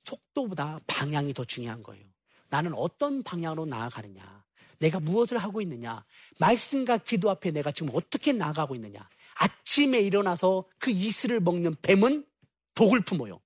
속도보다 0.04 0.78
방향이 0.86 1.32
더 1.32 1.42
중요한 1.42 1.82
거예요. 1.82 2.04
나는 2.50 2.74
어떤 2.74 3.22
방향으로 3.22 3.64
나아가느냐. 3.64 4.44
내가 4.78 5.00
무엇을 5.00 5.38
하고 5.38 5.62
있느냐. 5.62 6.04
말씀과 6.38 6.98
기도 6.98 7.30
앞에 7.30 7.50
내가 7.50 7.72
지금 7.72 7.94
어떻게 7.94 8.34
나아가고 8.34 8.74
있느냐. 8.74 9.08
아침에 9.36 10.00
일어나서 10.00 10.66
그 10.78 10.90
이슬을 10.90 11.40
먹는 11.40 11.76
뱀은 11.80 12.26
독을 12.74 13.00
품어요. 13.00 13.40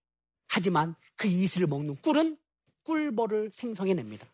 하지만 0.49 0.97
그 1.23 1.29
이슬을 1.29 1.69
먹는 1.69 1.95
꿀은 2.03 2.37
꿀벌을 2.83 3.53
생성해냅니다. 3.53 4.27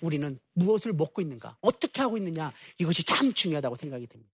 우리는 0.00 0.40
무엇을 0.54 0.92
먹고 0.92 1.22
있는가, 1.22 1.56
어떻게 1.60 2.00
하고 2.00 2.16
있느냐, 2.16 2.52
이것이 2.78 3.04
참 3.04 3.32
중요하다고 3.32 3.76
생각이 3.76 4.08
됩니다. 4.08 4.32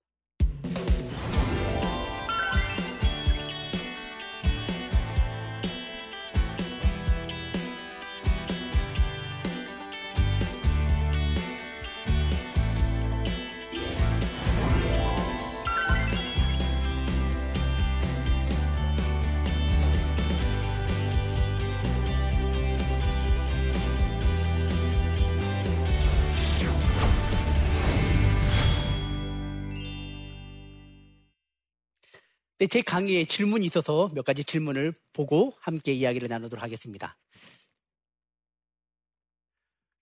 제 32.69 32.83
강의에 32.83 33.25
질문이 33.25 33.67
있어서 33.67 34.11
몇 34.15 34.25
가지 34.25 34.45
질문을 34.45 34.93
보고 35.13 35.55
함께 35.61 35.93
이야기를 35.93 36.29
나누도록 36.29 36.63
하겠습니다. 36.63 37.17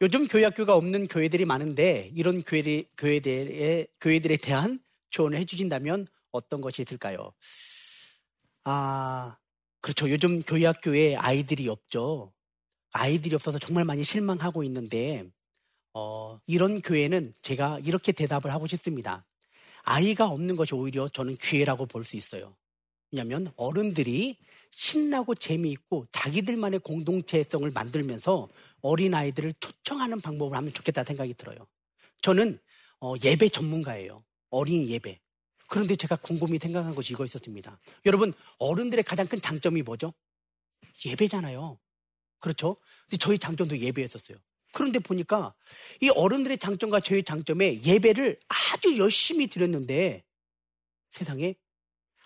요즘 0.01 0.27
교회 0.27 0.45
학교가 0.45 0.75
없는 0.75 1.07
교회들이 1.09 1.45
많은데 1.45 2.11
이런 2.15 2.43
교회들, 2.43 2.85
교회들에, 2.97 3.87
교회들에 4.01 4.37
대한 4.39 4.81
조언을 5.11 5.39
해주신다면 5.39 6.07
어떤 6.33 6.61
것이 6.61 6.83
있을까요? 6.83 7.33
아, 8.65 9.37
그렇죠. 9.81 10.11
요즘 10.11 10.43
교회 10.43 10.67
학교에 10.67 11.15
아이들이 11.15 11.69
없죠. 11.69 12.33
아이들이 12.93 13.35
없어서 13.35 13.59
정말 13.59 13.85
많이 13.85 14.03
실망하고 14.03 14.65
있는데, 14.65 15.25
어, 15.93 16.41
이런 16.47 16.81
교회는 16.81 17.35
제가 17.43 17.79
이렇게 17.85 18.13
대답을 18.13 18.53
하고 18.53 18.67
싶습니다. 18.67 19.25
아이가 19.85 20.27
없는 20.27 20.57
것이 20.57 20.75
오히려 20.75 21.09
저는 21.09 21.37
기회라고 21.37 21.87
볼 21.87 22.05
수 22.05 22.17
있어요. 22.17 22.57
왜냐하면 23.13 23.53
어른들이 23.57 24.37
신나고 24.71 25.35
재미있고 25.37 26.07
자기들만의 26.11 26.81
공동체성을 26.81 27.71
만들면서 27.71 28.49
어린 28.81 29.15
아이들을 29.15 29.55
초청하는 29.61 30.21
방법을 30.21 30.57
하면 30.57 30.73
좋겠다 30.73 31.05
생각이 31.05 31.35
들어요. 31.35 31.59
저는 32.23 32.59
어, 33.01 33.15
예배 33.23 33.51
전문가예요. 33.51 34.25
어린 34.51 34.89
예배. 34.89 35.21
그런데 35.69 35.97
제가 35.97 36.17
곰곰이 36.17 36.59
생각한 36.59 36.95
것이 36.95 37.13
이거 37.13 37.25
있었습니다. 37.25 37.79
여러분, 38.07 38.33
어른들의 38.59 39.05
가장 39.05 39.27
큰 39.27 39.41
장점이 39.41 39.83
뭐죠? 39.83 40.13
예배잖아요. 41.07 41.79
그렇죠? 42.39 42.77
근데 43.05 43.17
저희 43.17 43.39
장점도 43.39 43.79
예배였었어요. 43.79 44.39
그런데 44.75 44.99
보니까 44.99 45.55
이 46.01 46.11
어른들의 46.11 46.59
장점과 46.59 47.01
저의 47.01 47.23
장점에 47.23 47.81
예배를 47.83 48.39
아주 48.49 48.99
열심히 48.99 49.47
드렸는데 49.47 50.25
세상에 51.11 51.55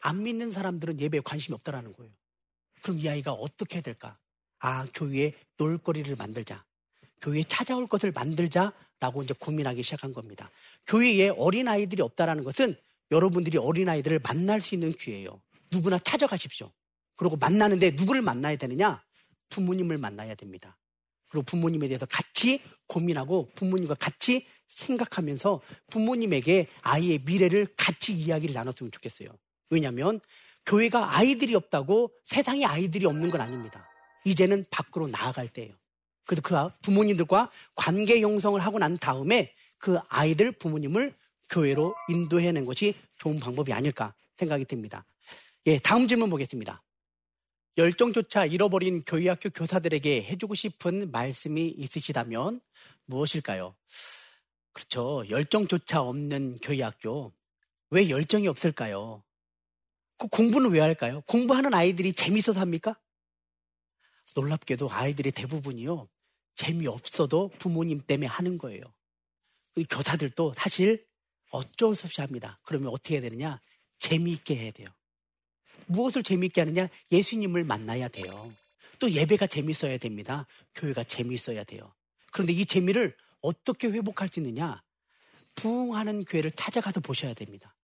안 0.01 0.23
믿는 0.23 0.51
사람들은 0.51 0.99
예배에 0.99 1.21
관심이 1.21 1.55
없다라는 1.55 1.93
거예요. 1.93 2.11
그럼 2.83 2.99
이 2.99 3.09
아이가 3.09 3.33
어떻게 3.33 3.77
해야 3.77 3.83
될까? 3.83 4.17
아, 4.61 4.87
교회에 4.95 5.35
놀거리를 5.59 6.17
만들자. 6.17 6.65
교회에 7.21 7.45
찾아올 7.45 7.87
것을 7.87 8.13
만들자라고 8.13 9.23
이제 9.23 9.35
고민하기 9.39 9.83
시작한 9.83 10.13
겁니다. 10.13 10.51
교회에 10.87 11.29
어린아이들이 11.29 12.01
없다라는 12.01 12.45
것은 12.45 12.77
여러분들이 13.11 13.59
어린아이들을 13.59 14.21
만날 14.21 14.61
수 14.61 14.75
있는 14.75 14.93
기회예요. 14.93 15.43
누구나 15.71 15.99
찾아가십시오. 15.99 16.73
그리고 17.17 17.37
만나는데 17.37 17.91
누구를 17.91 18.23
만나야 18.23 18.57
되느냐? 18.57 19.05
부모님을 19.51 19.99
만나야 19.99 20.35
됩니다. 20.35 20.79
그리고 21.29 21.45
부모님에 21.45 21.89
대해서 21.89 22.07
같이 22.07 22.61
고민하고 22.87 23.51
부모님과 23.55 23.95
같이 23.95 24.47
생각하면서 24.69 25.61
부모님에게 25.91 26.69
아이의 26.83 27.21
미래를 27.25 27.69
같이 27.77 28.13
이야기를 28.13 28.55
나눴으면 28.55 28.91
좋겠어요. 28.93 29.29
왜냐하면 29.71 30.21
교회가 30.67 31.17
아이들이 31.17 31.55
없다고 31.55 32.13
세상에 32.25 32.65
아이들이 32.65 33.07
없는 33.07 33.31
건 33.31 33.41
아닙니다. 33.41 33.89
이제는 34.25 34.65
밖으로 34.71 35.09
나아갈 35.09 35.49
때예요. 35.49 35.75
그래서 36.27 36.43
그 36.43 36.55
부모님들과 36.83 37.51
관계 37.75 38.21
형성을 38.21 38.61
하고 38.61 38.79
난 38.79 38.99
다음에 38.99 39.55
그 39.79 39.99
아이들 40.09 40.53
부모님을 40.53 41.15
교회로 41.49 41.95
인도해낸 42.11 42.67
것이 42.67 42.95
좋은 43.17 43.41
방법이 43.41 43.73
아닐까 43.73 44.15
생각이 44.37 44.67
듭니다. 44.67 45.07
예, 45.67 45.79
다음 45.79 46.07
질문 46.07 46.29
보겠습니다. 46.29 46.83
열정조차 47.79 48.45
잃어버린 48.45 49.05
교회학교 49.05 49.51
교사들에게 49.51 50.25
해주고 50.25 50.57
싶은 50.57 51.13
말씀이 51.13 51.69
있으시다면 51.69 52.61
무엇일까요? 53.07 53.77
그렇죠. 54.73 55.23
열정조차 55.31 56.03
없는 56.03 56.59
교회학교. 56.61 57.33
왜 57.91 58.11
열정이 58.11 58.49
없을까요? 58.49 59.23
그 60.17 60.27
공부는 60.27 60.73
왜 60.73 60.81
할까요? 60.81 61.23
공부하는 61.29 61.73
아이들이 61.73 62.13
재밌어서 62.13 62.61
합니까? 62.61 62.99
놀랍게도 64.35 64.91
아이들이 64.91 65.31
대부분이요. 65.31 66.09
재미없어도 66.57 67.53
부모님 67.61 68.01
때문에 68.01 68.27
하는 68.27 68.59
거예요. 68.59 68.83
그 69.73 69.85
교사들도 69.89 70.53
사실 70.55 71.07
어쩔 71.53 71.95
수 71.95 72.07
없이 72.07 72.21
합니다. 72.21 72.59
그러면 72.65 72.89
어떻게 72.89 73.15
해야 73.15 73.23
되느냐? 73.23 73.61
재미있게 74.01 74.57
해야 74.57 74.73
돼요. 74.73 74.89
무엇을 75.89 76.23
재미있게 76.23 76.61
하느냐? 76.63 76.89
예수님을 77.11 77.65
만나야 77.65 78.09
돼요. 78.09 78.53
또 78.99 79.11
예배가 79.11 79.47
재밌어야 79.47 79.99
됩니다. 79.99 80.47
교회가 80.75 81.05
재밌어야 81.05 81.65
돼요. 81.65 81.93
그런데 82.31 82.53
이 82.53 82.67
재미를 82.67 83.17
어떻게 83.41 83.89
회복할 83.89 84.29
수 84.29 84.41
있느냐? 84.41 84.83
부흥하는 85.55 86.25
교회를 86.25 86.51
찾아가서 86.53 87.01
보셔야 87.01 87.35
됩니다. 87.35 87.75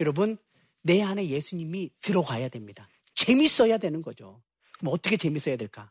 여러분, 0.00 0.38
내 0.82 1.02
안에 1.02 1.28
예수님이 1.28 1.90
들어가야 2.00 2.48
됩니다. 2.48 2.88
재밌어야 3.14 3.78
되는 3.78 4.02
거죠. 4.02 4.42
그럼 4.78 4.92
어떻게 4.92 5.16
재밌어야 5.16 5.56
될까? 5.56 5.90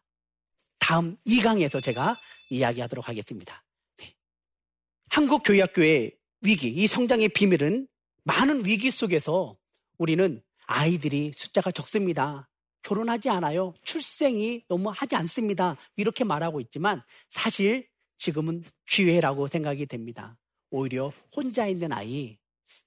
다음 0.79 1.15
2강에서 1.27 1.83
제가 1.83 2.17
이야기하도록 2.49 3.07
하겠습니다. 3.07 3.63
네. 3.97 4.15
한국교회학교의 5.09 6.17
위기, 6.41 6.69
이 6.69 6.87
성장의 6.87 7.29
비밀은 7.29 7.87
많은 8.23 8.65
위기 8.65 8.89
속에서 8.89 9.57
우리는 9.97 10.41
아이들이 10.69 11.31
숫자가 11.33 11.71
적습니다. 11.71 12.47
결혼하지 12.83 13.29
않아요. 13.29 13.73
출생이 13.83 14.65
너무 14.69 14.91
하지 14.95 15.15
않습니다. 15.15 15.75
이렇게 15.97 16.23
말하고 16.23 16.61
있지만 16.61 17.01
사실 17.31 17.87
지금은 18.17 18.63
기회라고 18.87 19.47
생각이 19.47 19.87
됩니다. 19.87 20.37
오히려 20.69 21.11
혼자 21.35 21.65
있는 21.65 21.91
아이, 21.91 22.37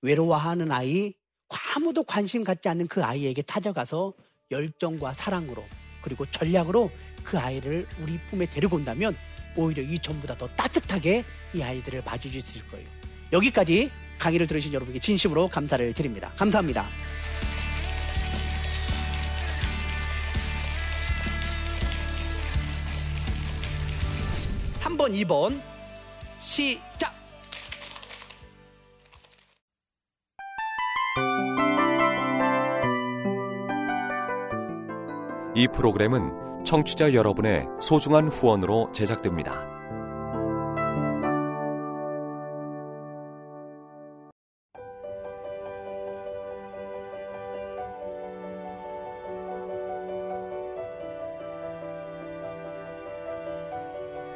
외로워하는 0.01 0.71
아이, 0.71 1.15
아무도 1.49 2.05
관심 2.05 2.45
갖지 2.45 2.69
않는 2.69 2.87
그 2.87 3.03
아이에게 3.03 3.43
찾아가서 3.43 4.15
열정과 4.53 5.13
사랑으로 5.13 5.65
그리고 6.03 6.25
전략으로 6.31 6.89
그 7.25 7.37
아이를 7.37 7.89
우리 8.01 8.17
품에 8.27 8.47
데리고 8.47 8.77
온다면 8.77 9.17
오히려 9.57 9.83
이전보다 9.83 10.39
더 10.39 10.47
따뜻하게 10.47 11.25
이 11.53 11.61
아이들을 11.61 12.05
맞이해 12.05 12.41
주실 12.41 12.67
거예요. 12.69 12.89
여기까지 13.33 13.91
강의를 14.21 14.47
들으신 14.47 14.73
여러분께 14.73 15.01
진심으로 15.01 15.49
감사를 15.49 15.93
드립니다. 15.95 16.33
감사합니다. 16.37 16.89
3번, 25.03 25.13
2번 25.13 25.61
시작. 26.39 27.13
이 35.55 35.69
프로그램은 35.69 36.65
청취자 36.65 37.15
여러분의 37.15 37.67
소중한 37.81 38.29
후원으로 38.29 38.91
제작됩니다. 38.93 39.72